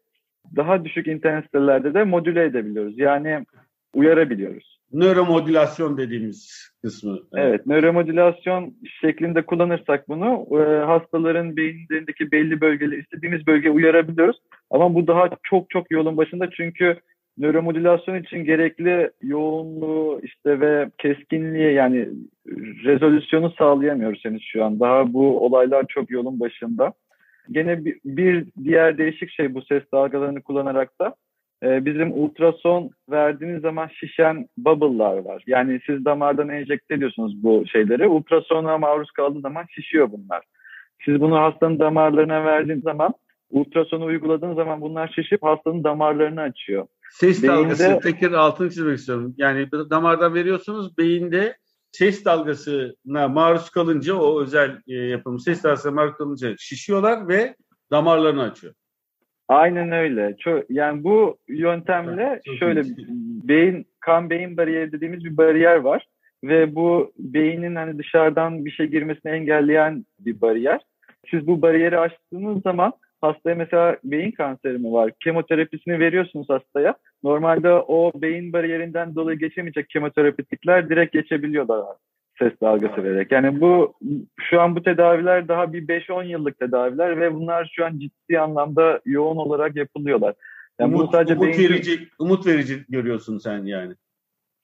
daha 0.56 0.86
düşük 0.86 1.08
intensitelerde 1.08 1.94
de 1.94 2.04
modüle 2.04 2.46
edebiliyoruz. 2.46 3.00
Yani 3.00 3.46
uyarabiliyoruz. 3.94 4.78
Nöromodülasyon 4.94 5.98
dediğimiz 5.98 6.70
kısmı. 6.82 7.12
Evet, 7.12 7.30
evet 7.34 7.66
nöromodülasyon 7.68 8.74
şeklinde 9.02 9.42
kullanırsak 9.42 10.10
bunu 10.10 10.48
e, 10.52 10.86
hastaların 10.86 11.58
beyinlerindeki 11.58 12.32
belli 12.32 12.62
bölgeleri 12.62 13.00
istediğimiz 13.00 13.48
bölge 13.48 13.70
uyarabiliyoruz. 13.70 14.38
Ama 14.70 14.96
bu 14.96 15.08
daha 15.08 15.30
çok 15.44 15.70
çok 15.70 15.92
yolun 15.92 16.18
başında 16.18 16.50
çünkü 16.50 17.00
nöromodülasyon 17.38 18.16
için 18.16 18.38
gerekli 18.38 19.12
yoğunluğu 19.22 20.20
işte 20.24 20.60
ve 20.60 20.90
keskinliği 20.98 21.74
yani 21.74 22.10
rezolüsyonu 22.84 23.52
sağlayamıyoruz 23.52 24.26
henüz 24.26 24.44
şu 24.44 24.66
an. 24.66 24.80
Daha 24.80 25.14
bu 25.14 25.46
olaylar 25.46 25.86
çok 25.90 26.12
yolun 26.12 26.40
başında. 26.40 26.94
Gene 27.52 27.86
bir, 28.06 28.46
diğer 28.64 28.98
değişik 28.98 29.30
şey 29.30 29.54
bu 29.54 29.62
ses 29.62 29.84
dalgalarını 29.94 30.42
kullanarak 30.42 31.00
da 31.02 31.16
e, 31.64 31.86
bizim 31.86 32.12
ultrason 32.12 32.90
verdiğiniz 33.10 33.62
zaman 33.62 33.88
şişen 33.88 34.48
bubble'lar 34.58 35.18
var. 35.18 35.44
Yani 35.48 35.80
siz 35.86 36.06
damardan 36.06 36.50
enjekte 36.50 36.96
ediyorsunuz 36.96 37.44
bu 37.44 37.64
şeyleri. 37.68 38.08
Ultrasona 38.08 38.78
maruz 38.78 39.12
kaldığı 39.12 39.42
zaman 39.42 39.66
şişiyor 39.70 40.12
bunlar. 40.12 40.44
Siz 41.06 41.22
bunu 41.22 41.38
hastanın 41.38 41.80
damarlarına 41.80 42.46
verdiğiniz 42.46 42.84
zaman 42.84 43.14
ultrasonu 43.50 44.06
uyguladığınız 44.06 44.56
zaman 44.56 44.82
bunlar 44.82 45.08
şişip 45.16 45.44
hastanın 45.44 45.84
damarlarını 45.84 46.42
açıyor. 46.42 46.88
Ses 47.12 47.44
beyinde, 47.44 47.58
dalgası 47.58 48.00
tekrar 48.04 48.32
altını 48.32 48.70
çizmek 48.70 48.98
istiyorum. 48.98 49.34
Yani 49.38 49.72
damardan 49.72 50.34
veriyorsunuz 50.34 50.98
beyinde 50.98 51.58
ses 51.92 52.26
dalgasına 52.26 53.28
maruz 53.28 53.70
kalınca 53.70 54.16
o 54.16 54.42
özel 54.42 54.82
e, 54.88 54.94
yapım 54.94 55.40
ses 55.40 55.64
dalgasına 55.64 55.92
maruz 55.92 56.14
kalınca 56.14 56.56
şişiyorlar 56.58 57.28
ve 57.28 57.56
damarlarını 57.92 58.42
açıyor. 58.42 58.74
Aynen 59.48 59.92
öyle. 59.92 60.36
Çok, 60.40 60.64
yani 60.70 61.04
bu 61.04 61.38
yöntemle 61.48 62.42
Çok 62.46 62.56
şöyle 62.56 62.84
beyin 63.48 63.88
kan 64.00 64.30
beyin 64.30 64.58
bariyeri 64.58 64.92
dediğimiz 64.92 65.26
bir 65.26 65.38
bariyer 65.38 65.76
var 65.76 66.08
ve 66.44 66.76
bu 66.76 67.14
beynin 67.18 67.76
hani 67.76 67.98
dışarıdan 67.98 68.66
bir 68.66 68.72
şey 68.72 68.86
girmesini 68.86 69.32
engelleyen 69.32 70.06
bir 70.20 70.42
bariyer. 70.42 70.82
Siz 71.32 71.48
bu 71.48 71.62
bariyeri 71.62 72.00
açtığınız 72.00 72.62
zaman 72.62 72.94
hastaya 73.22 73.56
mesela 73.56 73.98
beyin 74.04 74.32
kanseri 74.32 74.78
mi 74.78 74.92
var? 74.92 75.12
Kemoterapisini 75.24 76.00
veriyorsunuz 76.00 76.50
hastaya. 76.50 76.96
Normalde 77.24 77.74
o 77.74 78.12
beyin 78.16 78.54
bariyerinden 78.54 79.16
dolayı 79.16 79.40
geçemeyecek 79.40 79.90
kemoterapitikler 79.90 80.90
direkt 80.90 81.14
geçebiliyorlar 81.14 81.86
ses 82.40 82.54
dalgası 82.62 83.04
vererek. 83.04 83.32
Yani 83.32 83.62
bu 83.62 83.94
şu 84.40 84.62
an 84.62 84.76
bu 84.76 84.84
tedaviler 84.84 85.48
daha 85.48 85.74
bir 85.74 85.88
5-10 85.88 86.26
yıllık 86.28 86.60
tedaviler 86.60 87.22
ve 87.22 87.34
bunlar 87.34 87.72
şu 87.76 87.86
an 87.86 88.00
ciddi 88.00 88.40
anlamda 88.40 89.02
yoğun 89.06 89.38
olarak 89.38 89.76
yapılıyorlar. 89.76 90.36
Yani 90.80 90.96
umut, 90.96 91.00
bunu 91.00 91.12
sadece 91.12 91.34
umut 91.34 91.48
beyin... 91.48 91.70
verici, 91.70 92.08
umut 92.20 92.48
verici 92.48 92.86
görüyorsun 92.90 93.38
sen 93.38 93.66
yani. 93.66 93.94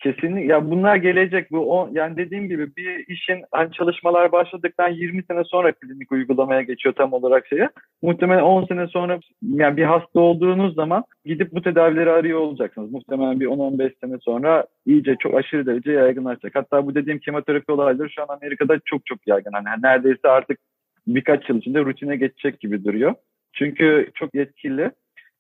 Kesinlikle. 0.04 0.54
Ya 0.54 0.72
bunlar 0.72 0.96
gelecek. 0.96 1.52
Bu 1.52 1.80
o, 1.80 1.90
yani 1.92 2.18
dediğim 2.18 2.48
gibi 2.48 2.76
bir 2.76 3.08
işin 3.08 3.44
hani 3.52 3.72
çalışmalar 3.72 4.32
başladıktan 4.32 4.90
20 4.90 5.24
sene 5.24 5.44
sonra 5.44 5.72
klinik 5.72 6.12
uygulamaya 6.12 6.62
geçiyor 6.62 6.96
tam 6.96 7.14
olarak 7.14 7.48
şeye. 7.48 7.70
Muhtemelen 8.02 8.42
10 8.42 8.66
sene 8.66 8.88
sonra 8.88 9.20
yani 9.42 9.78
bir 9.78 9.84
hasta 9.84 10.20
olduğunuz 10.20 10.76
zaman 10.76 11.04
gidip 11.26 11.54
bu 11.54 11.62
tedavileri 11.62 12.12
arıyor 12.12 12.40
olacaksınız. 12.40 12.92
Muhtemelen 12.92 13.40
bir 13.40 13.46
10-15 13.46 13.94
sene 14.02 14.18
sonra 14.22 14.66
iyice 14.86 15.16
çok 15.20 15.36
aşırı 15.36 15.66
derece 15.66 15.92
yaygınlaşacak. 15.92 16.56
Hatta 16.56 16.86
bu 16.86 16.96
dediğim 16.96 17.20
kemoterapi 17.20 17.72
olayları 17.72 18.10
şu 18.10 18.22
an 18.22 18.28
Amerika'da 18.30 18.80
çok 18.86 19.06
çok 19.06 19.28
yaygın. 19.28 19.52
Hani 19.54 19.82
neredeyse 19.84 20.28
artık 20.28 20.60
birkaç 21.08 21.50
yıl 21.50 21.58
içinde 21.58 21.80
rutine 21.80 22.16
geçecek 22.16 22.60
gibi 22.60 22.86
duruyor. 22.86 23.14
Çünkü 23.54 24.12
çok 24.16 24.36
yetkili. 24.36 24.92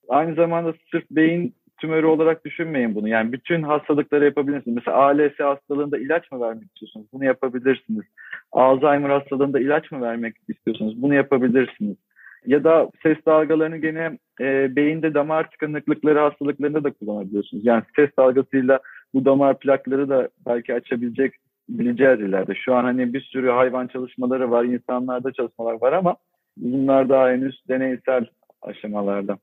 Aynı 0.09 0.35
zamanda 0.35 0.73
sırf 0.91 1.03
beyin 1.11 1.53
tümörü 1.81 2.05
olarak 2.05 2.45
düşünmeyin 2.45 2.95
bunu. 2.95 3.07
Yani 3.07 3.31
bütün 3.31 3.63
hastalıkları 3.63 4.25
yapabilirsiniz. 4.25 4.75
Mesela 4.75 4.97
ALS 4.97 5.39
hastalığında 5.39 5.97
ilaç 5.97 6.31
mı 6.31 6.41
vermek 6.41 6.63
istiyorsunuz? 6.63 7.07
Bunu 7.13 7.25
yapabilirsiniz. 7.25 8.05
Alzheimer 8.51 9.09
hastalığında 9.09 9.59
ilaç 9.59 9.91
mı 9.91 10.01
vermek 10.01 10.35
istiyorsunuz? 10.47 11.01
Bunu 11.01 11.13
yapabilirsiniz. 11.13 11.97
Ya 12.45 12.63
da 12.63 12.89
ses 13.03 13.17
dalgalarını 13.25 13.77
gene 13.77 14.17
e, 14.41 14.75
beyinde 14.75 15.13
damar 15.13 15.51
tıkanıklıkları 15.51 16.19
hastalıklarında 16.19 16.83
da 16.83 16.91
kullanabiliyorsunuz. 16.91 17.65
Yani 17.65 17.83
ses 17.95 18.09
dalgasıyla 18.17 18.79
bu 19.13 19.25
damar 19.25 19.59
plakları 19.59 20.09
da 20.09 20.29
belki 20.45 20.73
açabilecek 20.73 21.33
bileceğiz 21.69 22.19
ileride. 22.19 22.55
Şu 22.55 22.75
an 22.75 22.83
hani 22.83 23.13
bir 23.13 23.21
sürü 23.21 23.49
hayvan 23.49 23.87
çalışmaları 23.87 24.51
var, 24.51 24.63
insanlarda 24.63 25.31
çalışmalar 25.31 25.81
var 25.81 25.93
ama 25.93 26.15
bunlar 26.57 27.09
daha 27.09 27.29
henüz 27.29 27.63
deneysel 27.67 28.25
aşamalarda. 28.61 29.37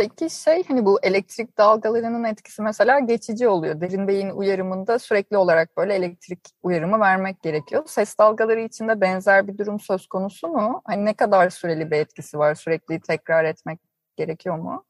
Peki 0.00 0.44
şey 0.44 0.62
hani 0.68 0.84
bu 0.84 0.98
elektrik 1.02 1.58
dalgalarının 1.58 2.24
etkisi 2.24 2.62
mesela 2.62 3.00
geçici 3.00 3.48
oluyor. 3.48 3.80
Derin 3.80 4.08
beyin 4.08 4.30
uyarımında 4.30 4.98
sürekli 4.98 5.36
olarak 5.36 5.76
böyle 5.76 5.94
elektrik 5.94 6.38
uyarımı 6.62 7.00
vermek 7.00 7.42
gerekiyor. 7.42 7.82
Ses 7.86 8.18
dalgaları 8.18 8.60
içinde 8.60 9.00
benzer 9.00 9.48
bir 9.48 9.58
durum 9.58 9.80
söz 9.80 10.06
konusu 10.06 10.48
mu? 10.48 10.82
Hani 10.84 11.04
ne 11.04 11.14
kadar 11.14 11.50
süreli 11.50 11.90
bir 11.90 11.96
etkisi 11.96 12.38
var? 12.38 12.54
Sürekli 12.54 13.00
tekrar 13.00 13.44
etmek 13.44 13.78
gerekiyor 14.16 14.58
mu? 14.58 14.84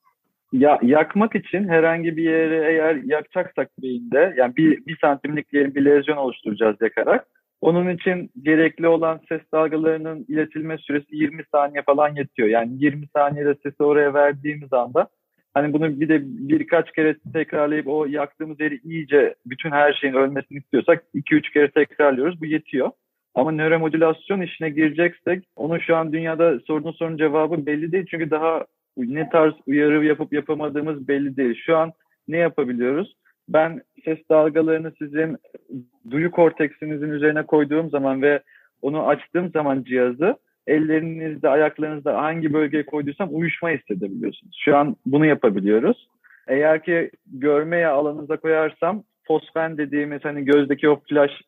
Ya 0.52 0.78
yakmak 0.82 1.34
için 1.34 1.68
herhangi 1.68 2.16
bir 2.16 2.24
yere 2.24 2.72
eğer 2.72 2.94
yakacaksak 2.94 3.70
beyinde 3.82 4.34
yani 4.36 4.56
bir, 4.56 4.86
bir 4.86 4.98
santimlik 5.00 5.52
bir 5.52 5.84
lezyon 5.84 6.16
oluşturacağız 6.16 6.76
yakarak. 6.80 7.26
Onun 7.60 7.88
için 7.88 8.30
gerekli 8.42 8.88
olan 8.88 9.20
ses 9.28 9.40
dalgalarının 9.52 10.24
iletilme 10.28 10.78
süresi 10.78 11.16
20 11.16 11.42
saniye 11.52 11.82
falan 11.82 12.16
yetiyor. 12.16 12.48
Yani 12.48 12.72
20 12.84 13.06
saniyede 13.16 13.54
sesi 13.62 13.82
oraya 13.82 14.14
verdiğimiz 14.14 14.72
anda 14.72 15.08
hani 15.54 15.72
bunu 15.72 16.00
bir 16.00 16.08
de 16.08 16.20
birkaç 16.24 16.92
kere 16.92 17.16
tekrarlayıp 17.32 17.88
o 17.88 18.06
yaktığımız 18.06 18.60
yeri 18.60 18.80
iyice 18.84 19.34
bütün 19.46 19.70
her 19.70 19.92
şeyin 19.92 20.14
ölmesini 20.14 20.58
istiyorsak 20.58 21.04
2-3 21.14 21.52
kere 21.52 21.70
tekrarlıyoruz. 21.70 22.40
Bu 22.40 22.46
yetiyor. 22.46 22.90
Ama 23.34 23.52
nöromodülasyon 23.52 24.40
işine 24.40 24.70
gireceksek 24.70 25.44
onun 25.56 25.78
şu 25.78 25.96
an 25.96 26.12
dünyada 26.12 26.60
sorduğun 26.60 26.92
sorunun 26.92 27.16
cevabı 27.16 27.66
belli 27.66 27.92
değil. 27.92 28.06
Çünkü 28.10 28.30
daha 28.30 28.64
ne 28.96 29.28
tarz 29.28 29.54
uyarı 29.66 30.04
yapıp 30.04 30.32
yapamadığımız 30.32 31.08
belli 31.08 31.36
değil. 31.36 31.62
Şu 31.66 31.76
an 31.76 31.92
ne 32.28 32.36
yapabiliyoruz? 32.36 33.16
Ben 33.52 33.82
ses 34.04 34.18
dalgalarını 34.30 34.92
sizin 34.98 35.36
duyu 36.10 36.30
korteksinizin 36.30 37.10
üzerine 37.10 37.42
koyduğum 37.42 37.90
zaman 37.90 38.22
ve 38.22 38.42
onu 38.82 39.06
açtığım 39.06 39.50
zaman 39.50 39.82
cihazı 39.82 40.36
ellerinizde, 40.66 41.48
ayaklarınızda 41.48 42.22
hangi 42.22 42.52
bölgeye 42.52 42.86
koyduysam 42.86 43.28
uyuşma 43.32 43.70
hissedebiliyorsunuz. 43.70 44.58
Şu 44.64 44.76
an 44.76 44.96
bunu 45.06 45.26
yapabiliyoruz. 45.26 46.08
Eğer 46.48 46.84
ki 46.84 47.10
görmeye 47.26 47.86
alanınıza 47.86 48.36
koyarsam 48.36 49.02
fosfen 49.26 49.78
dediğimiz 49.78 50.24
hani 50.24 50.44
gözdeki 50.44 50.88
o 50.88 51.00
flash 51.08 51.42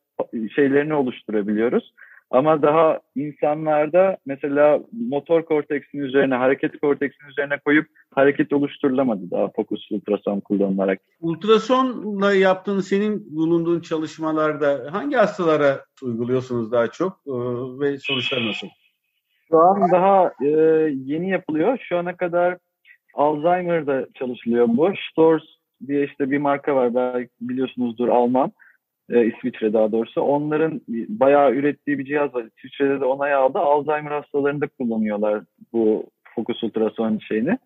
şeylerini 0.54 0.94
oluşturabiliyoruz. 0.94 1.92
Ama 2.32 2.62
daha 2.62 3.00
insanlarda 3.16 4.16
mesela 4.26 4.80
motor 5.10 5.42
korteksin 5.44 5.98
üzerine, 5.98 6.34
hareket 6.34 6.80
korteksin 6.80 7.26
üzerine 7.28 7.58
koyup 7.64 7.86
hareket 8.14 8.52
oluşturulamadı 8.52 9.30
daha 9.30 9.48
fokus 9.56 9.92
ultrason 9.92 10.40
kullanılarak. 10.40 11.00
Ultrasonla 11.20 12.34
yaptığın 12.34 12.80
senin 12.80 13.36
bulunduğun 13.36 13.80
çalışmalarda 13.80 14.88
hangi 14.90 15.16
hastalara 15.16 15.84
uyguluyorsunuz 16.02 16.72
daha 16.72 16.86
çok 16.86 17.12
ee, 17.26 17.32
ve 17.80 17.98
sonuçlar 17.98 18.46
nasıl? 18.46 18.68
Şu 19.50 19.58
an 19.58 19.92
daha 19.92 20.32
e, 20.42 20.48
yeni 21.04 21.30
yapılıyor. 21.30 21.78
Şu 21.88 21.98
ana 21.98 22.16
kadar 22.16 22.58
Alzheimer'da 23.14 24.06
çalışılıyor 24.14 24.68
bu. 24.68 24.92
Stors 25.10 25.42
diye 25.86 26.04
işte 26.04 26.30
bir 26.30 26.38
marka 26.38 26.76
var 26.76 26.94
belki 26.94 27.30
biliyorsunuzdur 27.40 28.08
Alman 28.08 28.52
e, 29.12 29.26
İsviçre 29.26 29.73
daha 29.73 29.92
doğrusu. 29.92 30.21
Onların 30.21 30.81
bayağı 31.09 31.52
ürettiği 31.52 31.99
bir 31.99 32.04
cihaz 32.04 32.35
var. 32.35 32.45
İsviçre'de 32.57 33.00
de 33.00 33.04
onay 33.04 33.35
aldı. 33.35 33.59
Alzheimer 33.59 34.11
hastalarında 34.11 34.66
kullanıyorlar 34.66 35.40
bu 35.73 36.07
fokus 36.35 36.62
ultrason 36.62 37.19
şeyini. 37.28 37.59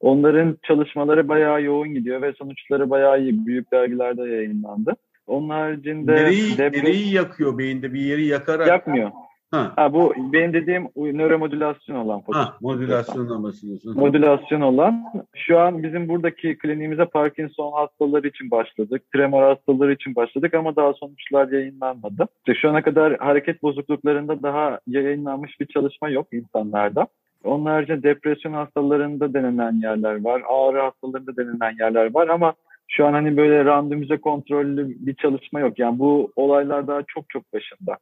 Onların 0.00 0.58
çalışmaları 0.62 1.28
bayağı 1.28 1.62
yoğun 1.62 1.94
gidiyor 1.94 2.22
ve 2.22 2.32
sonuçları 2.32 2.90
bayağı 2.90 3.20
iyi. 3.20 3.46
Büyük 3.46 3.72
dergilerde 3.72 4.22
yayınlandı. 4.22 4.96
Onun 5.26 5.48
haricinde... 5.48 6.12
Nereyi, 6.12 6.58
deprem... 6.58 6.84
nereyi 6.84 7.14
yakıyor 7.14 7.58
beyinde? 7.58 7.94
Bir 7.94 8.00
yeri 8.00 8.26
yakarak... 8.26 8.68
Yakmıyor. 8.68 9.10
Ha. 9.54 9.72
ha. 9.76 9.92
bu 9.92 10.14
benim 10.32 10.52
dediğim 10.52 10.88
nöromodülasyon 10.96 11.96
olan 11.96 12.20
fokus. 12.20 12.36
Ha, 12.36 12.56
modülasyon 12.60 13.42
bahsediyorsun. 13.42 13.98
Modülasyon 13.98 14.60
olan. 14.60 15.04
Şu 15.34 15.58
an 15.58 15.82
bizim 15.82 16.08
buradaki 16.08 16.58
kliniğimize 16.58 17.04
Parkinson 17.04 17.72
hastaları 17.72 18.28
için 18.28 18.50
başladık. 18.50 19.02
Tremor 19.12 19.42
hastaları 19.42 19.92
için 19.92 20.16
başladık 20.16 20.54
ama 20.54 20.76
daha 20.76 20.92
sonuçlar 20.92 21.48
yayınlanmadı. 21.52 22.26
İşte 22.38 22.60
şu 22.60 22.70
ana 22.70 22.82
kadar 22.82 23.16
hareket 23.16 23.62
bozukluklarında 23.62 24.42
daha 24.42 24.78
yayınlanmış 24.86 25.60
bir 25.60 25.66
çalışma 25.66 26.08
yok 26.08 26.26
insanlarda. 26.32 27.06
Onun 27.44 27.66
haricinde 27.66 28.02
depresyon 28.02 28.52
hastalarında 28.52 29.34
denenen 29.34 29.80
yerler 29.82 30.24
var. 30.24 30.42
Ağrı 30.48 30.80
hastalarında 30.80 31.36
denenen 31.36 31.76
yerler 31.78 32.14
var 32.14 32.28
ama 32.28 32.54
şu 32.88 33.06
an 33.06 33.12
hani 33.12 33.36
böyle 33.36 33.64
randomize 33.64 34.16
kontrollü 34.16 34.88
bir 34.88 35.14
çalışma 35.14 35.60
yok. 35.60 35.78
Yani 35.78 35.98
bu 35.98 36.32
olaylar 36.36 36.86
daha 36.86 37.02
çok 37.08 37.30
çok 37.30 37.52
başında 37.52 37.96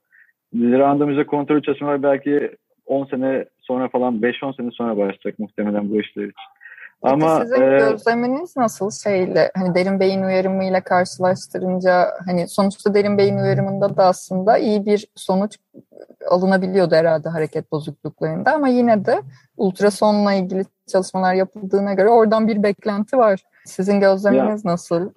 randomize 0.54 1.26
kontrol 1.26 1.60
çalışmalar 1.62 2.02
belki 2.02 2.56
10 2.86 3.04
sene 3.04 3.44
sonra 3.60 3.88
falan 3.88 4.14
5-10 4.14 4.56
sene 4.56 4.70
sonra 4.70 4.96
başlayacak 4.96 5.38
muhtemelen 5.38 5.90
bu 5.90 6.00
işler 6.00 6.22
için. 6.22 6.34
Ama 7.02 7.40
sizin 7.40 7.62
e, 7.62 7.78
gözleminiz 7.78 8.56
nasıl 8.56 8.90
şeyle 8.90 9.50
hani 9.56 9.74
derin 9.74 10.00
beyin 10.00 10.22
uyarımıyla 10.22 10.80
karşılaştırınca 10.80 12.10
hani 12.26 12.48
sonuçta 12.48 12.94
derin 12.94 13.18
beyin 13.18 13.38
uyarımında 13.38 13.96
da 13.96 14.04
aslında 14.04 14.58
iyi 14.58 14.86
bir 14.86 15.06
sonuç 15.14 15.58
alınabiliyordu 16.30 16.94
herhalde 16.94 17.28
hareket 17.28 17.72
bozukluklarında 17.72 18.52
ama 18.52 18.68
yine 18.68 19.04
de 19.04 19.22
ultrasonla 19.56 20.32
ilgili 20.32 20.64
çalışmalar 20.92 21.34
yapıldığına 21.34 21.94
göre 21.94 22.08
oradan 22.08 22.48
bir 22.48 22.62
beklenti 22.62 23.18
var. 23.18 23.40
Sizin 23.64 24.00
gözleminiz 24.00 24.64
ya, 24.64 24.72
nasıl? 24.72 25.10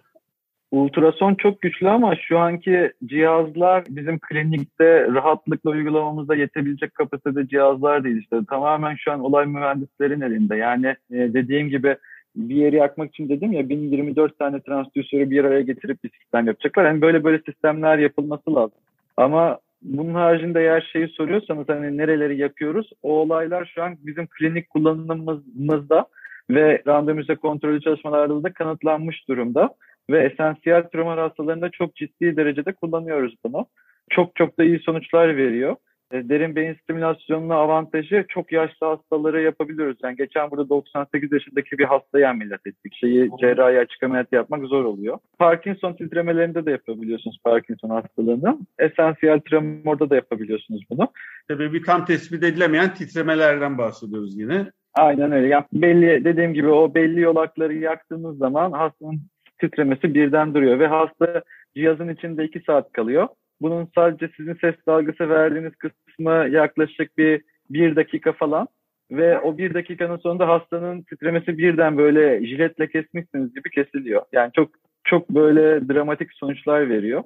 Ultrason 0.75 1.35
çok 1.35 1.61
güçlü 1.61 1.89
ama 1.89 2.15
şu 2.15 2.39
anki 2.39 2.91
cihazlar 3.05 3.83
bizim 3.89 4.19
klinikte 4.19 5.07
rahatlıkla 5.07 5.69
uygulamamızda 5.71 6.35
yetebilecek 6.35 6.95
kapasitede 6.95 7.47
cihazlar 7.47 8.03
değil 8.03 8.17
işte. 8.17 8.39
Tamamen 8.49 8.95
şu 8.95 9.11
an 9.11 9.19
olay 9.19 9.45
mühendislerin 9.45 10.21
elinde. 10.21 10.55
Yani 10.55 10.87
e, 10.87 11.15
dediğim 11.33 11.69
gibi 11.69 11.97
bir 12.35 12.55
yeri 12.55 12.75
yakmak 12.75 13.09
için 13.09 13.29
dedim 13.29 13.51
ya 13.51 13.69
1024 13.69 14.39
tane 14.39 14.61
transdüsörü 14.61 15.29
bir 15.29 15.43
araya 15.43 15.61
getirip 15.61 16.03
bir 16.03 16.09
sistem 16.09 16.47
yapacaklar. 16.47 16.85
Yani 16.85 17.01
böyle 17.01 17.23
böyle 17.23 17.41
sistemler 17.45 17.97
yapılması 17.97 18.55
lazım. 18.55 18.77
Ama 19.17 19.59
bunun 19.81 20.13
haricinde 20.13 20.59
eğer 20.61 20.89
şeyi 20.93 21.07
soruyorsanız 21.07 21.69
hani 21.69 21.97
nereleri 21.97 22.37
yakıyoruz? 22.37 22.89
O 23.03 23.19
olaylar 23.19 23.71
şu 23.75 23.83
an 23.83 23.95
bizim 23.99 24.27
klinik 24.27 24.69
kullanımımızda 24.69 26.05
ve 26.49 26.81
randomize 26.87 27.35
kontrollü 27.35 27.81
çalışmalarda 27.81 28.43
da 28.43 28.53
kanıtlanmış 28.53 29.27
durumda 29.27 29.69
ve 30.09 30.23
esansiyel 30.23 30.83
tümör 30.83 31.17
hastalarında 31.17 31.69
çok 31.69 31.95
ciddi 31.95 32.37
derecede 32.37 32.73
kullanıyoruz 32.73 33.35
bunu. 33.45 33.65
Çok 34.09 34.35
çok 34.35 34.59
da 34.59 34.63
iyi 34.63 34.79
sonuçlar 34.79 35.37
veriyor. 35.37 35.75
E, 36.11 36.29
derin 36.29 36.55
beyin 36.55 36.73
stimülasyonunun 36.73 37.49
avantajı 37.49 38.25
çok 38.29 38.51
yaşlı 38.51 38.87
hastaları 38.87 39.41
yapabiliyoruz. 39.41 39.97
Yani 40.03 40.15
geçen 40.15 40.51
burada 40.51 40.69
98 40.69 41.31
yaşındaki 41.31 41.77
bir 41.77 41.83
hastayı 41.83 42.29
ameliyat 42.29 42.67
ettik. 42.67 42.93
Şeyi 42.95 43.29
cerrahi 43.41 43.79
açık 43.79 44.03
ameliyat 44.03 44.33
yapmak 44.33 44.65
zor 44.65 44.85
oluyor. 44.85 45.17
Parkinson 45.39 45.93
titremelerinde 45.93 46.65
de 46.65 46.71
yapabiliyorsunuz 46.71 47.37
Parkinson 47.43 47.89
hastalığını. 47.89 48.57
Esansiyel 48.79 49.39
tremorda 49.39 50.09
da 50.09 50.15
yapabiliyorsunuz 50.15 50.81
bunu. 50.89 51.07
Tabii 51.47 51.73
bir 51.73 51.83
tam 51.83 52.05
tespit 52.05 52.43
edilemeyen 52.43 52.93
titremelerden 52.93 53.77
bahsediyoruz 53.77 54.37
yine. 54.37 54.71
Aynen 54.93 55.31
öyle. 55.31 55.47
Yani 55.47 55.65
belli 55.73 56.25
dediğim 56.25 56.53
gibi 56.53 56.67
o 56.67 56.95
belli 56.95 57.19
yolakları 57.19 57.73
yaktığımız 57.73 58.37
zaman 58.37 58.71
hastanın 58.71 59.21
titremesi 59.59 60.13
birden 60.13 60.53
duruyor 60.53 60.79
ve 60.79 60.87
hasta 60.87 61.43
cihazın 61.75 62.09
içinde 62.09 62.43
iki 62.43 62.59
saat 62.59 62.91
kalıyor. 62.91 63.27
Bunun 63.61 63.89
sadece 63.95 64.29
sizin 64.37 64.53
ses 64.53 64.75
dalgası 64.87 65.29
verdiğiniz 65.29 65.73
kısmı 65.75 66.47
yaklaşık 66.49 67.17
bir 67.17 67.41
bir 67.69 67.95
dakika 67.95 68.33
falan 68.33 68.67
ve 69.11 69.39
o 69.39 69.57
bir 69.57 69.73
dakikanın 69.73 70.17
sonunda 70.17 70.47
hastanın 70.47 71.01
titremesi 71.01 71.57
birden 71.57 71.97
böyle 71.97 72.47
jiletle 72.47 72.89
kesmişsiniz 72.89 73.53
gibi 73.53 73.69
kesiliyor. 73.69 74.21
Yani 74.33 74.51
çok 74.53 74.69
çok 75.03 75.29
böyle 75.29 75.87
dramatik 75.87 76.33
sonuçlar 76.33 76.89
veriyor. 76.89 77.23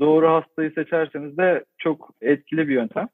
Doğru 0.00 0.28
hastayı 0.28 0.70
seçerseniz 0.70 1.38
de 1.38 1.64
çok 1.78 2.10
etkili 2.20 2.68
bir 2.68 2.74
yöntem. 2.74 3.08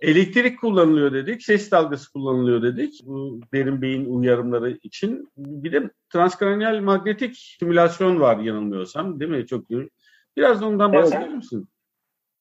Elektrik 0.00 0.60
kullanılıyor 0.60 1.12
dedik, 1.12 1.42
ses 1.42 1.70
dalgası 1.70 2.12
kullanılıyor 2.12 2.62
dedik 2.62 3.00
bu 3.06 3.40
derin 3.54 3.82
beyin 3.82 4.04
uyarımları 4.04 4.70
için. 4.82 5.28
Bir 5.36 5.72
de 5.72 5.90
transkranial 6.12 6.80
magnetik 6.80 7.36
simülasyon 7.36 8.20
var 8.20 8.38
yanılmıyorsam 8.38 9.20
değil 9.20 9.30
mi? 9.30 9.46
Çok 9.46 9.70
iyi. 9.70 9.88
Biraz 10.36 10.62
ondan 10.62 10.92
bahseder 10.92 11.22
evet. 11.22 11.36
misin? 11.36 11.68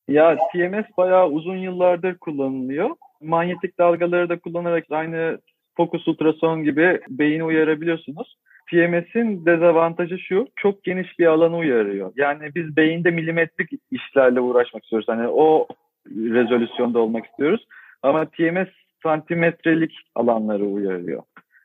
Ya 0.07 0.37
TMS 0.51 0.85
bayağı 0.97 1.29
uzun 1.29 1.57
yıllardır 1.57 2.17
kullanılıyor. 2.17 2.89
Manyetik 3.21 3.77
dalgaları 3.77 4.29
da 4.29 4.39
kullanarak 4.39 4.85
aynı 4.89 5.39
fokus 5.77 6.07
ultrason 6.07 6.63
gibi 6.63 7.01
beyni 7.09 7.43
uyarabiliyorsunuz. 7.43 8.37
TMS'in 8.69 9.45
dezavantajı 9.45 10.19
şu, 10.19 10.47
çok 10.55 10.83
geniş 10.83 11.19
bir 11.19 11.25
alanı 11.25 11.57
uyarıyor. 11.57 12.11
Yani 12.15 12.55
biz 12.55 12.77
beyinde 12.77 13.11
milimetrik 13.11 13.71
işlerle 13.91 14.41
uğraşmak 14.41 14.83
istiyoruz. 14.83 15.07
Hani 15.09 15.27
o 15.27 15.67
rezolüsyonda 16.15 16.99
olmak 16.99 17.25
istiyoruz. 17.25 17.67
Ama 18.03 18.25
TMS 18.25 18.67
santimetrelik 19.03 19.93
alanları 20.15 20.65
uyarıyor. 20.65 21.23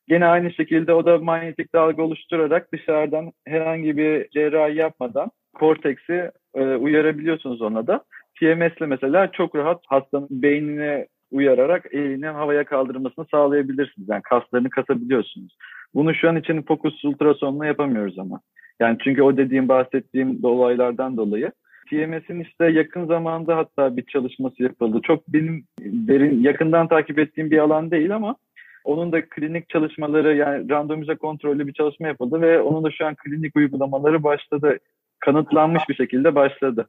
Gene 0.09 0.27
aynı 0.27 0.53
şekilde 0.53 0.95
o 0.95 1.07
da 1.07 1.19
manyetik 1.19 1.75
dalga 1.75 2.03
oluşturarak 2.03 2.73
dışarıdan 2.73 3.33
herhangi 3.47 3.97
bir 3.97 4.29
cerrahi 4.29 4.77
yapmadan 4.77 5.31
korteksi 5.55 6.31
e, 6.55 6.65
uyarabiliyorsunuz 6.65 7.63
ona 7.63 7.87
da. 7.87 8.05
TMS 8.41 8.77
ile 8.79 8.87
mesela 8.87 9.33
çok 9.33 9.55
rahat 9.55 9.83
hastanın 9.87 10.29
beynine 10.31 11.07
uyararak 11.31 11.87
elini 11.95 12.27
havaya 12.27 12.65
kaldırmasını 12.65 13.27
sağlayabilirsiniz. 13.31 14.09
Yani 14.09 14.23
kaslarını 14.23 14.71
kasabiliyorsunuz. 14.71 15.57
Bunu 15.95 16.15
şu 16.15 16.29
an 16.29 16.37
için 16.37 16.63
fokus 16.63 17.05
ultrasonla 17.05 17.67
yapamıyoruz 17.67 18.19
ama. 18.19 18.41
Yani 18.81 18.99
çünkü 19.05 19.23
o 19.23 19.37
dediğim 19.37 19.69
bahsettiğim 19.69 20.39
olaylardan 20.43 21.17
dolayı 21.17 21.53
TMS'in 21.93 22.41
işte 22.41 22.71
yakın 22.71 23.07
zamanda 23.07 23.57
hatta 23.57 23.97
bir 23.97 24.07
çalışması 24.07 24.63
yapıldı. 24.63 25.01
Çok 25.03 25.29
benim 25.29 25.65
derin 25.81 26.43
yakından 26.43 26.89
takip 26.89 27.19
ettiğim 27.19 27.51
bir 27.51 27.59
alan 27.59 27.91
değil 27.91 28.15
ama 28.15 28.37
onun 28.85 29.13
da 29.13 29.29
klinik 29.29 29.69
çalışmaları 29.69 30.37
yani 30.37 30.71
randomize 30.71 31.17
kontrollü 31.17 31.67
bir 31.67 31.73
çalışma 31.73 32.09
yapıldı 32.09 32.41
ve 32.41 32.61
onun 32.61 32.85
da 32.85 32.91
şu 32.91 33.07
an 33.07 33.15
klinik 33.15 33.57
uygulamaları 33.57 34.23
başladı. 34.23 34.79
Kanıtlanmış 35.19 35.83
bir 35.89 35.95
şekilde 35.95 36.35
başladı. 36.35 36.89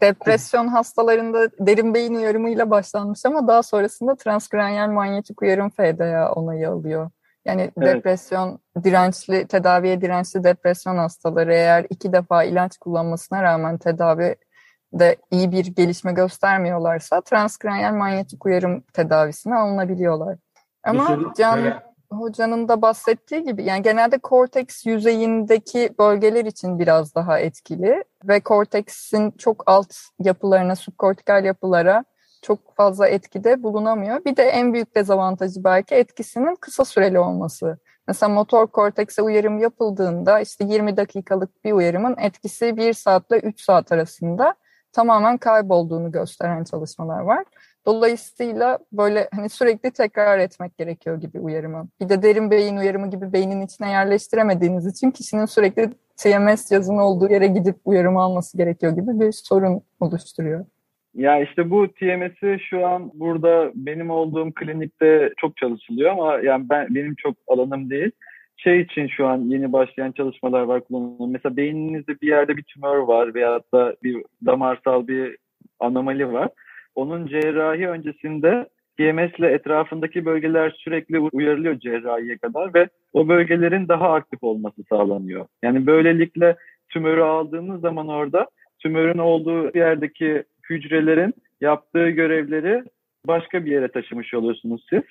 Depresyon 0.00 0.66
hastalarında 0.66 1.50
derin 1.58 1.94
beyin 1.94 2.14
uyarımıyla 2.14 2.70
başlanmış 2.70 3.26
ama 3.26 3.48
daha 3.48 3.62
sonrasında 3.62 4.16
transkranyal 4.16 4.90
manyetik 4.90 5.42
uyarım 5.42 5.70
FDA 5.70 6.32
onayı 6.32 6.68
alıyor. 6.68 7.10
Yani 7.44 7.70
evet. 7.78 7.96
depresyon 7.96 8.58
dirençli, 8.84 9.46
tedaviye 9.46 10.00
dirençli 10.00 10.44
depresyon 10.44 10.96
hastaları 10.96 11.54
eğer 11.54 11.86
iki 11.90 12.12
defa 12.12 12.44
ilaç 12.44 12.78
kullanmasına 12.78 13.42
rağmen 13.42 13.78
tedavi 13.78 14.36
de 14.92 15.16
iyi 15.30 15.52
bir 15.52 15.66
gelişme 15.66 16.12
göstermiyorlarsa 16.12 17.20
transkranyal 17.20 17.94
manyetik 17.94 18.46
uyarım 18.46 18.80
tedavisine 18.80 19.54
alınabiliyorlar. 19.54 20.38
Ama 20.82 21.18
Can 21.36 21.62
evet. 21.62 21.74
Hocanın 22.10 22.68
da 22.68 22.82
bahsettiği 22.82 23.44
gibi 23.44 23.64
yani 23.64 23.82
genelde 23.82 24.18
korteks 24.18 24.86
yüzeyindeki 24.86 25.90
bölgeler 25.98 26.44
için 26.44 26.78
biraz 26.78 27.14
daha 27.14 27.38
etkili 27.38 28.04
ve 28.24 28.40
korteksin 28.40 29.30
çok 29.30 29.62
alt 29.66 29.94
yapılarına, 30.18 30.76
subkortikal 30.76 31.44
yapılara 31.44 32.04
çok 32.44 32.76
fazla 32.76 33.08
etkide 33.08 33.62
bulunamıyor. 33.62 34.24
Bir 34.24 34.36
de 34.36 34.42
en 34.42 34.72
büyük 34.74 34.94
dezavantajı 34.94 35.64
belki 35.64 35.94
etkisinin 35.94 36.56
kısa 36.60 36.84
süreli 36.84 37.18
olması. 37.18 37.78
Mesela 38.08 38.34
motor 38.34 38.66
kortekse 38.66 39.22
uyarım 39.22 39.58
yapıldığında 39.58 40.40
işte 40.40 40.64
20 40.64 40.96
dakikalık 40.96 41.64
bir 41.64 41.72
uyarımın 41.72 42.16
etkisi 42.18 42.76
1 42.76 42.92
saatle 42.92 43.38
3 43.38 43.60
saat 43.60 43.92
arasında 43.92 44.54
tamamen 44.92 45.38
kaybolduğunu 45.38 46.12
gösteren 46.12 46.64
çalışmalar 46.64 47.20
var. 47.20 47.44
Dolayısıyla 47.86 48.78
böyle 48.92 49.28
hani 49.34 49.48
sürekli 49.48 49.90
tekrar 49.90 50.38
etmek 50.38 50.78
gerekiyor 50.78 51.20
gibi 51.20 51.40
uyarımı. 51.40 51.88
Bir 52.00 52.08
de 52.08 52.22
derin 52.22 52.50
beyin 52.50 52.76
uyarımı 52.76 53.10
gibi 53.10 53.32
beynin 53.32 53.60
içine 53.60 53.90
yerleştiremediğiniz 53.90 54.86
için 54.86 55.10
kişinin 55.10 55.46
sürekli 55.46 55.90
TMS 56.16 56.70
yazının 56.70 56.98
olduğu 56.98 57.32
yere 57.32 57.46
gidip 57.46 57.76
uyarımı 57.84 58.20
alması 58.20 58.56
gerekiyor 58.56 58.92
gibi 58.92 59.20
bir 59.20 59.32
sorun 59.32 59.82
oluşturuyor. 60.00 60.64
Ya 61.14 61.40
işte 61.40 61.70
bu 61.70 61.88
TMS'i 61.88 62.58
şu 62.70 62.86
an 62.86 63.10
burada 63.14 63.72
benim 63.74 64.10
olduğum 64.10 64.52
klinikte 64.54 65.32
çok 65.36 65.56
çalışılıyor 65.56 66.10
ama 66.10 66.38
yani 66.38 66.68
ben 66.70 66.94
benim 66.94 67.14
çok 67.14 67.36
alanım 67.46 67.90
değil. 67.90 68.10
Şey 68.56 68.80
için 68.80 69.08
şu 69.08 69.26
an 69.26 69.38
yeni 69.38 69.72
başlayan 69.72 70.12
çalışmalar 70.12 70.62
var 70.62 70.84
kullanılan. 70.84 71.30
Mesela 71.30 71.56
beyninizde 71.56 72.20
bir 72.20 72.28
yerde 72.28 72.56
bir 72.56 72.62
tümör 72.62 72.98
var 72.98 73.34
veya 73.34 73.60
da 73.74 73.96
bir 74.02 74.22
damarsal 74.46 75.08
bir 75.08 75.36
anomali 75.80 76.32
var. 76.32 76.48
Onun 76.94 77.26
cerrahi 77.26 77.88
öncesinde 77.88 78.68
TMS 78.96 79.38
ile 79.38 79.52
etrafındaki 79.52 80.24
bölgeler 80.24 80.70
sürekli 80.78 81.18
uyarılıyor 81.18 81.78
cerrahiye 81.78 82.38
kadar 82.38 82.74
ve 82.74 82.88
o 83.12 83.28
bölgelerin 83.28 83.88
daha 83.88 84.12
aktif 84.12 84.42
olması 84.42 84.82
sağlanıyor. 84.88 85.46
Yani 85.62 85.86
böylelikle 85.86 86.56
tümörü 86.88 87.22
aldığınız 87.22 87.80
zaman 87.80 88.08
orada 88.08 88.46
tümörün 88.78 89.18
olduğu 89.18 89.78
yerdeki 89.78 90.44
hücrelerin 90.70 91.34
yaptığı 91.60 92.08
görevleri 92.08 92.84
başka 93.26 93.64
bir 93.64 93.70
yere 93.70 93.88
taşımış 93.88 94.34
oluyorsunuz 94.34 94.86
siz. 94.90 95.02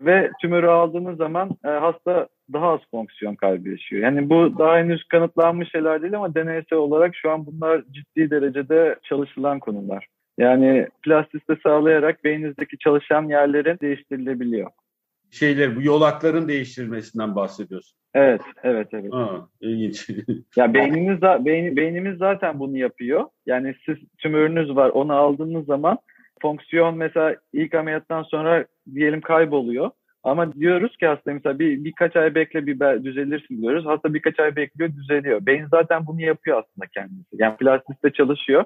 Ve 0.00 0.30
tümörü 0.40 0.66
aldığınız 0.66 1.16
zaman 1.16 1.50
e, 1.64 1.68
hasta 1.68 2.28
daha 2.52 2.72
az 2.72 2.80
fonksiyon 2.90 3.34
kaybı 3.34 3.68
yaşıyor. 3.68 4.02
Yani 4.02 4.30
bu 4.30 4.58
daha 4.58 4.78
henüz 4.78 5.04
kanıtlanmış 5.04 5.70
şeyler 5.72 6.02
değil 6.02 6.16
ama 6.16 6.34
deneysel 6.34 6.78
olarak 6.78 7.16
şu 7.16 7.30
an 7.30 7.46
bunlar 7.46 7.82
ciddi 7.90 8.30
derecede 8.30 8.96
çalışılan 9.02 9.58
konular. 9.58 10.06
Yani 10.38 10.88
plastiste 11.02 11.56
sağlayarak 11.62 12.24
beyninizdeki 12.24 12.78
çalışan 12.78 13.28
yerlerin 13.28 13.78
değiştirilebiliyor. 13.82 14.70
Şeyler, 15.32 15.76
bu 15.76 15.82
yolakların 15.82 16.48
değiştirilmesinden 16.48 17.36
bahsediyorsun. 17.36 17.98
Evet, 18.14 18.40
evet, 18.62 18.88
evet. 18.92 19.14
Aa, 19.14 19.48
ilginç. 19.60 20.08
ya 20.56 20.74
beynimiz 20.74 21.22
beyin, 21.22 21.76
beynimiz 21.76 22.18
zaten 22.18 22.58
bunu 22.60 22.76
yapıyor. 22.76 23.24
Yani 23.46 23.74
siz 23.86 23.96
tümörünüz 24.18 24.76
var, 24.76 24.90
onu 24.90 25.12
aldığınız 25.12 25.66
zaman 25.66 25.98
fonksiyon 26.42 26.96
mesela 26.96 27.36
ilk 27.52 27.74
ameliyattan 27.74 28.22
sonra 28.22 28.66
diyelim 28.94 29.20
kayboluyor. 29.20 29.90
Ama 30.22 30.52
diyoruz 30.52 30.96
ki 30.96 31.06
hasta 31.06 31.32
mesela 31.32 31.58
bir, 31.58 31.84
birkaç 31.84 32.16
ay 32.16 32.34
bekle 32.34 32.66
bir 32.66 33.04
düzelirsin 33.04 33.62
diyoruz. 33.62 33.86
Hasta 33.86 34.14
birkaç 34.14 34.40
ay 34.40 34.56
bekliyor 34.56 34.90
düzeliyor. 34.92 35.46
Beyin 35.46 35.66
zaten 35.70 36.06
bunu 36.06 36.22
yapıyor 36.22 36.58
aslında 36.58 36.86
kendisi. 36.94 37.28
Yani 37.32 37.56
plastiste 37.56 38.10
çalışıyor. 38.10 38.64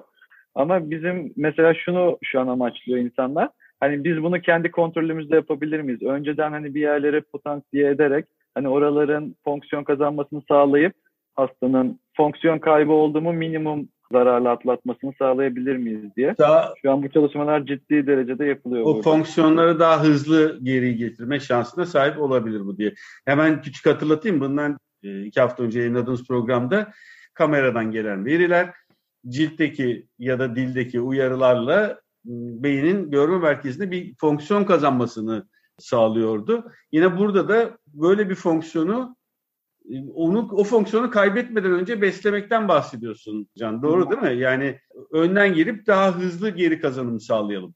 Ama 0.55 0.89
bizim 0.89 1.33
mesela 1.35 1.73
şunu 1.73 2.17
şu 2.23 2.39
an 2.39 2.47
amaçlıyor 2.47 2.99
insanlar. 2.99 3.49
Hani 3.79 4.03
biz 4.03 4.23
bunu 4.23 4.41
kendi 4.41 4.71
kontrolümüzde 4.71 5.35
yapabilir 5.35 5.81
miyiz? 5.81 6.03
Önceden 6.03 6.51
hani 6.51 6.75
bir 6.75 6.81
yerlere 6.81 7.21
potansiye 7.21 7.89
ederek 7.89 8.25
hani 8.55 8.69
oraların 8.69 9.35
fonksiyon 9.43 9.83
kazanmasını 9.83 10.41
sağlayıp 10.47 10.93
hastanın 11.35 11.99
fonksiyon 12.17 12.59
kaybı 12.59 12.91
olduğu 12.91 13.21
mu 13.21 13.33
minimum 13.33 13.89
zararlı 14.11 14.49
atlatmasını 14.49 15.13
sağlayabilir 15.19 15.75
miyiz 15.75 16.15
diye. 16.17 16.35
Daha, 16.37 16.73
Şu 16.81 16.91
an 16.91 17.03
bu 17.03 17.09
çalışmalar 17.09 17.65
ciddi 17.65 18.07
derecede 18.07 18.45
yapılıyor. 18.45 18.81
O 18.83 18.85
burada. 18.85 19.01
fonksiyonları 19.01 19.79
daha 19.79 20.03
hızlı 20.03 20.59
geri 20.63 20.95
getirme 20.95 21.39
şansına 21.39 21.85
sahip 21.85 22.21
olabilir 22.21 22.59
bu 22.59 22.77
diye. 22.77 22.93
Hemen 23.25 23.61
küçük 23.61 23.85
hatırlatayım. 23.85 24.39
Bundan 24.39 24.77
e, 25.03 25.23
iki 25.23 25.41
hafta 25.41 25.63
önce 25.63 25.79
yayınladığımız 25.79 26.27
programda 26.27 26.93
kameradan 27.33 27.91
gelen 27.91 28.25
veriler 28.25 28.73
ciltteki 29.27 30.07
ya 30.19 30.39
da 30.39 30.55
dildeki 30.55 31.01
uyarılarla 31.01 31.99
beynin 32.63 33.11
görme 33.11 33.37
merkezinde 33.37 33.91
bir 33.91 34.15
fonksiyon 34.15 34.63
kazanmasını 34.63 35.47
sağlıyordu. 35.77 36.71
Yine 36.91 37.17
burada 37.17 37.49
da 37.49 37.77
böyle 37.87 38.29
bir 38.29 38.35
fonksiyonu 38.35 39.17
onu 40.13 40.49
o 40.51 40.63
fonksiyonu 40.63 41.09
kaybetmeden 41.09 41.71
önce 41.71 42.01
beslemekten 42.01 42.67
bahsediyorsun 42.67 43.47
Can. 43.57 43.81
Doğru 43.81 44.09
değil 44.09 44.21
mi? 44.21 44.41
Yani 44.41 44.79
önden 45.11 45.53
girip 45.53 45.87
daha 45.87 46.15
hızlı 46.15 46.49
geri 46.49 46.81
kazanım 46.81 47.19
sağlayalım. 47.19 47.75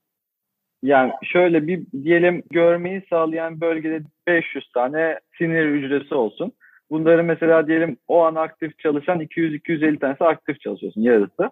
Yani 0.84 1.12
şöyle 1.24 1.68
bir 1.68 1.86
diyelim 2.04 2.44
görmeyi 2.52 3.04
sağlayan 3.10 3.62
bölgede 3.62 4.04
500 4.28 4.72
tane 4.74 5.20
sinir 5.38 5.66
hücresi 5.66 6.16
olsun. 6.16 6.54
Bunları 6.90 7.24
mesela 7.24 7.68
diyelim 7.68 7.98
o 8.08 8.24
an 8.24 8.36
aktif 8.36 8.80
çalışan 8.80 9.20
200-250 9.22 10.00
tanesi 10.00 10.24
aktif 10.24 10.62
çalışıyorsun 10.62 11.02
yarısı. 11.02 11.50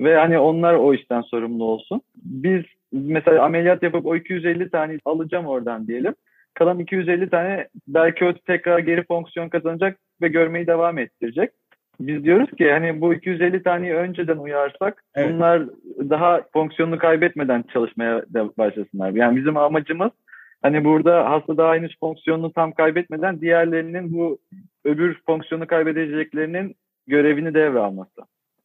Ve 0.00 0.16
hani 0.16 0.38
onlar 0.38 0.74
o 0.74 0.94
işten 0.94 1.20
sorumlu 1.20 1.64
olsun. 1.64 2.00
Biz 2.16 2.62
mesela 2.92 3.44
ameliyat 3.44 3.82
yapıp 3.82 4.06
o 4.06 4.16
250 4.16 4.70
tane 4.70 4.98
alacağım 5.04 5.46
oradan 5.46 5.86
diyelim. 5.86 6.14
Kalan 6.54 6.78
250 6.78 7.30
tane 7.30 7.68
belki 7.88 8.24
o 8.24 8.32
tekrar 8.32 8.78
geri 8.78 9.04
fonksiyon 9.04 9.48
kazanacak 9.48 9.98
ve 10.22 10.28
görmeyi 10.28 10.66
devam 10.66 10.98
ettirecek. 10.98 11.50
Biz 12.00 12.24
diyoruz 12.24 12.50
ki 12.50 12.72
hani 12.72 13.00
bu 13.00 13.14
250 13.14 13.62
taneyi 13.62 13.94
önceden 13.94 14.36
uyarsak 14.36 15.04
evet. 15.14 15.30
bunlar 15.32 15.62
daha 16.10 16.40
fonksiyonunu 16.52 16.98
kaybetmeden 16.98 17.64
çalışmaya 17.72 18.22
başlasınlar. 18.58 19.10
Yani 19.10 19.36
bizim 19.36 19.56
amacımız 19.56 20.10
hani 20.62 20.84
burada 20.84 21.30
hasta 21.30 21.56
daha 21.56 21.74
henüz 21.74 21.98
fonksiyonunu 22.00 22.52
tam 22.52 22.72
kaybetmeden 22.72 23.40
diğerlerinin 23.40 24.12
bu 24.12 24.38
öbür 24.84 25.20
fonksiyonu 25.26 25.66
kaybedeceklerinin 25.66 26.74
görevini 27.06 27.54
devralması. 27.54 28.20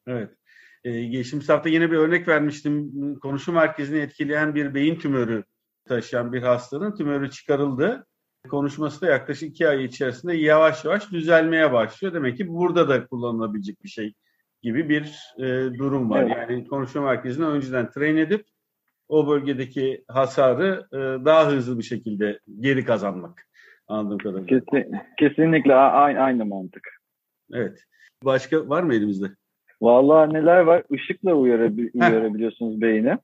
Evet. 0.06 0.28
Ee, 0.86 1.04
geçtiğimiz 1.04 1.48
hafta 1.48 1.68
yine 1.68 1.90
bir 1.90 1.96
örnek 1.96 2.28
vermiştim. 2.28 2.90
Konuşma 3.22 3.54
merkezini 3.54 3.98
etkileyen 3.98 4.54
bir 4.54 4.74
beyin 4.74 4.98
tümörü 4.98 5.44
taşıyan 5.84 6.32
bir 6.32 6.42
hastanın 6.42 6.96
tümörü 6.96 7.30
çıkarıldı. 7.30 8.06
Konuşması 8.50 9.00
da 9.00 9.06
yaklaşık 9.06 9.48
iki 9.48 9.68
ay 9.68 9.84
içerisinde 9.84 10.36
yavaş 10.36 10.84
yavaş 10.84 11.12
düzelmeye 11.12 11.72
başlıyor. 11.72 12.14
Demek 12.14 12.36
ki 12.36 12.48
burada 12.48 12.88
da 12.88 13.06
kullanılabilecek 13.06 13.84
bir 13.84 13.88
şey 13.88 14.14
gibi 14.62 14.88
bir 14.88 15.34
e, 15.38 15.44
durum 15.78 16.10
var. 16.10 16.22
Evet. 16.22 16.36
Yani 16.36 16.66
konuşma 16.66 17.02
merkezini 17.02 17.46
önceden 17.46 17.90
train 17.90 18.16
edip 18.16 18.46
o 19.08 19.28
bölgedeki 19.28 20.04
hasarı 20.08 20.86
e, 20.92 21.24
daha 21.24 21.50
hızlı 21.50 21.78
bir 21.78 21.84
şekilde 21.84 22.40
geri 22.60 22.84
kazanmak. 22.84 23.46
Anladığım 23.88 24.18
kadarıyla. 24.18 24.46
Kesin, 24.46 24.92
kesinlikle 25.18 25.74
aynı, 25.74 26.20
aynı 26.20 26.44
mantık. 26.44 26.88
Evet. 27.52 27.78
Başka 28.24 28.68
var 28.68 28.82
mı 28.82 28.94
elimizde? 28.94 29.26
Vallahi 29.82 30.34
neler 30.34 30.60
var? 30.60 30.82
Işıkla 30.90 31.34
uyarabi 31.34 31.90
uyarabiliyorsunuz 31.94 32.80
beyni. 32.80 33.18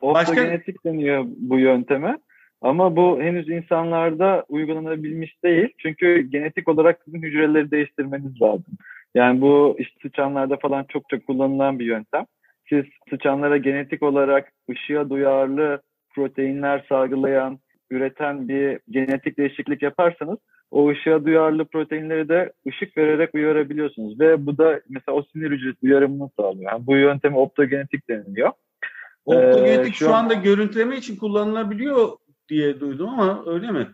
Optogenetik 0.00 0.76
Başka... 0.76 0.88
deniyor 0.88 1.24
bu 1.26 1.58
yönteme. 1.58 2.18
Ama 2.62 2.96
bu 2.96 3.22
henüz 3.22 3.48
insanlarda 3.48 4.44
uygulanabilmiş 4.48 5.42
değil. 5.44 5.68
Çünkü 5.78 6.20
genetik 6.20 6.68
olarak 6.68 7.00
sizin 7.04 7.22
hücreleri 7.22 7.70
değiştirmeniz 7.70 8.42
lazım. 8.42 8.74
Yani 9.14 9.40
bu 9.40 9.76
işte 9.78 10.00
sıçanlarda 10.02 10.56
falan 10.56 10.84
çok 10.88 11.08
çok 11.08 11.26
kullanılan 11.26 11.78
bir 11.78 11.84
yöntem. 11.84 12.24
Siz 12.68 12.84
sıçanlara 13.10 13.56
genetik 13.56 14.02
olarak 14.02 14.52
ışığa 14.70 15.10
duyarlı 15.10 15.82
proteinler 16.14 16.84
salgılayan, 16.88 17.58
üreten 17.90 18.48
bir 18.48 18.78
genetik 18.90 19.38
değişiklik 19.38 19.82
yaparsanız 19.82 20.38
o 20.72 20.90
ışığa 20.90 21.24
duyarlı 21.24 21.64
proteinleri 21.64 22.28
de 22.28 22.52
ışık 22.68 22.96
vererek 22.96 23.34
uyarabiliyorsunuz. 23.34 24.20
Ve 24.20 24.46
bu 24.46 24.58
da 24.58 24.80
mesela 24.88 25.16
o 25.16 25.22
sinir 25.22 25.50
hücresi 25.50 25.78
uyarımını 25.82 26.30
sağlıyor. 26.36 26.72
Yani 26.72 26.86
bu 26.86 26.96
yöntemi 26.96 27.38
optogenetik 27.38 28.08
deniliyor. 28.08 28.50
Optogenetik 29.24 29.94
ee, 29.94 29.98
şu, 29.98 30.04
şu 30.04 30.14
anda 30.14 30.34
görüntüleme 30.34 30.96
için 30.96 31.16
kullanılabiliyor 31.16 32.08
diye 32.48 32.80
duydum 32.80 33.08
ama 33.08 33.42
öyle 33.46 33.70
mi? 33.70 33.86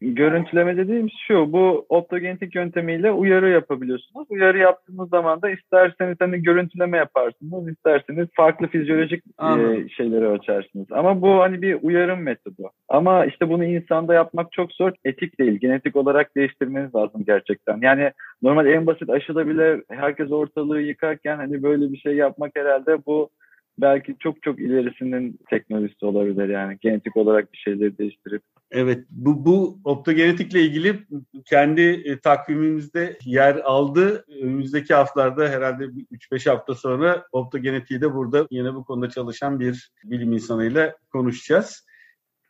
Görüntüleme 0.00 0.76
dediğimiz 0.76 1.12
şu, 1.26 1.52
bu 1.52 1.86
optogenetik 1.88 2.54
yöntemiyle 2.54 3.12
uyarı 3.12 3.48
yapabiliyorsunuz. 3.48 4.26
Uyarı 4.30 4.58
yaptığınız 4.58 5.08
zaman 5.08 5.42
da 5.42 5.50
isterseniz 5.50 6.16
hani 6.20 6.42
görüntüleme 6.42 6.96
yaparsınız, 6.96 7.68
isterseniz 7.68 8.28
farklı 8.36 8.66
fizyolojik 8.66 9.24
e, 9.40 9.88
şeyleri 9.88 10.26
ölçersiniz. 10.26 10.86
Ama 10.90 11.22
bu 11.22 11.40
hani 11.40 11.62
bir 11.62 11.78
uyarım 11.82 12.22
metodu. 12.22 12.70
Ama 12.88 13.26
işte 13.26 13.48
bunu 13.48 13.64
insanda 13.64 14.14
yapmak 14.14 14.52
çok 14.52 14.72
zor, 14.72 14.92
etik 15.04 15.38
değil. 15.38 15.58
Genetik 15.60 15.96
olarak 15.96 16.36
değiştirmeniz 16.36 16.94
lazım 16.94 17.24
gerçekten. 17.26 17.78
Yani 17.80 18.10
normal 18.42 18.66
en 18.66 18.86
basit 18.86 19.10
aşıda 19.10 19.48
bile 19.48 19.82
herkes 19.88 20.32
ortalığı 20.32 20.80
yıkarken 20.80 21.36
hani 21.36 21.62
böyle 21.62 21.92
bir 21.92 21.98
şey 21.98 22.16
yapmak 22.16 22.52
herhalde 22.56 23.06
bu 23.06 23.30
belki 23.78 24.16
çok 24.18 24.42
çok 24.42 24.58
ilerisinin 24.58 25.38
teknolojisi 25.50 26.06
olabilir 26.06 26.48
yani 26.48 26.78
genetik 26.80 27.16
olarak 27.16 27.52
bir 27.52 27.58
şeyleri 27.58 27.98
değiştirip. 27.98 28.42
Evet 28.70 29.04
bu, 29.10 29.44
bu 29.44 29.78
optogenetikle 29.84 30.62
ilgili 30.62 31.06
kendi 31.44 31.82
e, 31.82 32.18
takvimimizde 32.18 33.18
yer 33.24 33.56
aldı. 33.56 34.24
Önümüzdeki 34.42 34.94
haftalarda 34.94 35.48
herhalde 35.48 35.84
3-5 35.84 36.50
hafta 36.50 36.74
sonra 36.74 37.26
optogenetiği 37.32 38.00
de 38.00 38.14
burada 38.14 38.46
yine 38.50 38.74
bu 38.74 38.84
konuda 38.84 39.10
çalışan 39.10 39.60
bir 39.60 39.90
bilim 40.04 40.32
insanıyla 40.32 40.96
konuşacağız. 41.12 41.86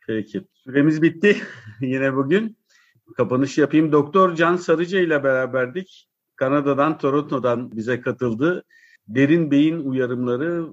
Peki 0.07 0.41
süremiz 0.53 1.01
bitti 1.01 1.35
yine 1.81 2.15
bugün. 2.15 2.57
Kapanış 3.17 3.57
yapayım. 3.57 3.91
Doktor 3.91 4.35
Can 4.35 4.55
Sarıca 4.55 4.99
ile 4.99 5.23
beraberdik. 5.23 6.07
Kanada'dan, 6.35 6.97
Toronto'dan 6.97 7.71
bize 7.71 8.01
katıldı 8.01 8.63
derin 9.07 9.51
beyin 9.51 9.79
uyarımları 9.79 10.65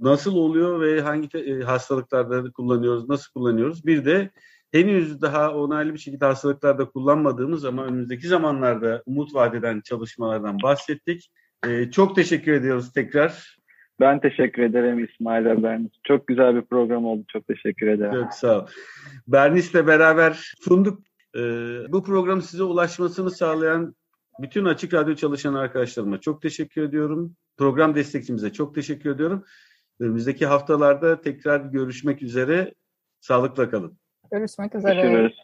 nasıl 0.00 0.36
oluyor 0.36 0.80
ve 0.80 1.00
hangi 1.00 1.38
e, 1.38 1.62
hastalıklarda 1.62 2.50
kullanıyoruz, 2.52 3.08
nasıl 3.08 3.32
kullanıyoruz? 3.32 3.86
Bir 3.86 4.04
de 4.04 4.30
henüz 4.72 5.22
daha 5.22 5.54
onaylı 5.54 5.94
bir 5.94 5.98
şekilde 5.98 6.24
hastalıklarda 6.24 6.84
kullanmadığımız 6.84 7.64
ama 7.64 7.84
önümüzdeki 7.84 8.28
zamanlarda 8.28 9.02
umut 9.06 9.34
vadeden 9.34 9.80
çalışmalardan 9.80 10.58
bahsettik. 10.62 11.30
Ee, 11.66 11.90
çok 11.90 12.16
teşekkür 12.16 12.52
ediyoruz 12.52 12.92
tekrar. 12.92 13.56
Ben 14.00 14.20
teşekkür 14.20 14.62
ederim 14.62 15.04
İsmail 15.04 15.44
ve 15.44 15.62
Bernis. 15.62 15.92
Çok 16.04 16.26
güzel 16.26 16.56
bir 16.56 16.62
program 16.62 17.04
oldu. 17.04 17.24
Çok 17.28 17.46
teşekkür 17.46 17.86
ederim. 17.86 18.22
Çok 18.22 18.32
sağ 18.32 18.60
ol. 18.60 18.66
Bernis'le 19.28 19.86
beraber 19.86 20.52
sunduk. 20.60 21.02
Ee, 21.36 21.40
bu 21.88 22.02
program 22.02 22.42
size 22.42 22.62
ulaşmasını 22.62 23.30
sağlayan 23.30 23.94
bütün 24.38 24.64
Açık 24.64 24.94
Radyo 24.94 25.14
çalışan 25.14 25.54
arkadaşlarıma 25.54 26.20
çok 26.20 26.42
teşekkür 26.42 26.82
ediyorum. 26.82 27.36
Program 27.56 27.94
destekçimize 27.94 28.52
çok 28.52 28.74
teşekkür 28.74 29.10
ediyorum. 29.10 29.44
Önümüzdeki 30.00 30.46
haftalarda 30.46 31.20
tekrar 31.20 31.60
görüşmek 31.60 32.22
üzere. 32.22 32.74
Sağlıkla 33.20 33.70
kalın. 33.70 33.98
Görüşmek 34.30 34.74
üzere. 34.74 35.02
Görüşürüz. 35.02 35.42